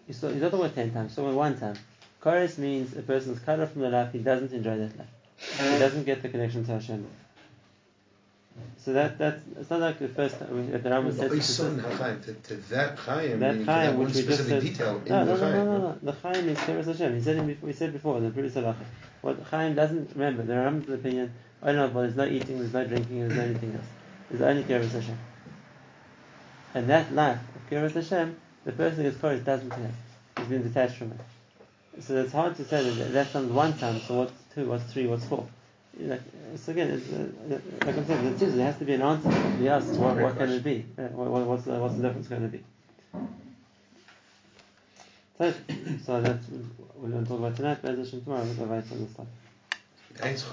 You 0.07 0.13
saw 0.13 0.29
you 0.29 0.39
don't 0.39 0.53
know 0.53 0.59
what 0.59 0.73
ten 0.75 0.91
times, 0.91 1.13
so 1.13 1.31
one 1.31 1.57
time. 1.59 1.75
Kares 2.21 2.57
means 2.57 2.97
a 2.97 3.01
person 3.01 3.33
is 3.33 3.39
cut 3.39 3.59
off 3.59 3.71
from 3.71 3.81
the 3.83 3.89
life, 3.89 4.11
he 4.11 4.19
doesn't 4.19 4.51
enjoy 4.51 4.77
that 4.77 4.97
life. 4.97 5.07
He 5.37 5.79
doesn't 5.79 6.03
get 6.03 6.21
the 6.21 6.29
connection 6.29 6.65
to 6.65 6.71
Hashem. 6.73 7.05
So 8.77 8.93
that 8.93 9.17
that's 9.17 9.41
it's 9.59 9.69
not 9.69 9.81
like 9.81 9.99
the 9.99 10.07
first 10.07 10.39
time 10.39 10.55
we, 10.55 10.71
that 10.71 10.83
the 10.83 10.89
Rambam 10.89 11.13
said 11.15 11.29
But 11.29 11.43
son 11.43 11.79
Chaim, 11.79 12.21
to, 12.21 12.33
to 12.33 12.55
that 12.69 12.97
Chaim, 12.97 13.39
that 13.39 13.55
meaning 13.55 13.59
to 13.59 13.65
that 13.65 13.85
Chaim 13.87 13.97
which 13.97 14.13
we 14.15 14.23
just 14.23 14.39
specific 14.39 14.49
said. 14.49 14.61
detail 14.61 15.01
in 15.05 15.09
no, 15.09 15.25
no, 15.25 15.37
the 15.37 15.41
no, 15.41 15.51
no, 15.51 15.65
no, 15.65 15.77
no. 15.79 15.97
The 16.01 16.11
Chaim 16.13 16.49
is 16.49 16.57
Keres 16.59 16.85
Hashem. 16.85 17.15
He 17.15 17.21
said 17.21 17.37
it 17.37 17.63
we 17.63 17.73
said 17.73 17.93
before 17.93 18.17
in 18.17 18.23
the 18.23 18.31
previous 18.31 18.55
halacha. 18.55 18.85
What 19.21 19.39
Chaim 19.51 19.75
doesn't 19.75 20.11
remember, 20.15 20.43
the 20.43 20.53
Rambam's 20.53 20.89
opinion, 20.89 21.33
oh 21.61 21.71
know, 21.73 21.87
but 21.89 22.01
there's 22.01 22.15
no 22.15 22.25
eating, 22.25 22.59
there's 22.59 22.73
no 22.73 22.85
drinking, 22.85 23.19
there's 23.19 23.33
no 23.33 23.43
anything 23.43 23.73
else. 23.73 23.85
There's 24.29 24.41
only 24.41 24.63
Keres 24.63 24.91
Hashem. 24.91 25.17
And 26.73 26.89
that 26.89 27.13
life 27.13 27.39
of 27.55 27.69
Keres 27.69 27.93
Hashem, 27.93 28.37
the 28.63 28.71
person 28.71 29.03
who 29.03 29.09
gets 29.09 29.17
Keres 29.21 29.43
doesn't 29.43 29.71
have. 29.71 29.91
He's 30.37 30.47
been 30.47 30.63
detached 30.63 30.95
from 30.95 31.11
it. 31.11 32.01
So 32.01 32.15
it's 32.17 32.31
hard 32.31 32.55
to 32.55 32.63
say 32.65 32.89
that 32.89 33.11
that 33.13 33.33
comes 33.33 33.51
one 33.51 33.77
time, 33.77 33.99
so 33.99 34.19
what's 34.19 34.33
two, 34.55 34.69
what's 34.69 34.85
three, 34.85 35.07
what's 35.07 35.25
four? 35.25 35.47
Like, 35.99 36.21
so 36.55 36.71
again, 36.71 36.89
it's, 36.91 37.11
uh, 37.11 37.59
like 37.85 37.97
I'm 37.97 38.07
saying, 38.07 38.25
it 38.27 38.39
seems 38.39 38.55
there 38.55 38.65
has 38.65 38.77
to 38.77 38.85
be 38.85 38.93
an 38.93 39.01
answer 39.01 39.29
be 39.59 39.67
asked. 39.67 39.87
What, 39.93 40.15
what 40.17 40.37
can 40.37 40.49
it 40.49 40.63
be? 40.63 40.85
Uh, 40.97 41.03
what, 41.09 41.29
what- 41.29 41.45
what's, 41.45 41.63
the, 41.65 41.73
what's 41.73 41.95
the 41.95 42.03
difference 42.03 42.27
going 42.27 42.41
to 42.43 42.47
be? 42.47 42.63
So, 45.37 45.53
so 46.05 46.21
that's 46.21 46.45
we're 46.95 47.09
going 47.09 47.23
to 47.23 47.29
talk 47.29 47.39
about 47.39 47.55
tonight. 47.55 47.83
Meditation 47.83 48.21
tomorrow. 48.23 48.43
We'll 48.43 48.55
go 48.55 48.65
right 48.65 48.83
on 48.91 49.09
stuff. 49.13 49.27
Thanks, 50.15 50.41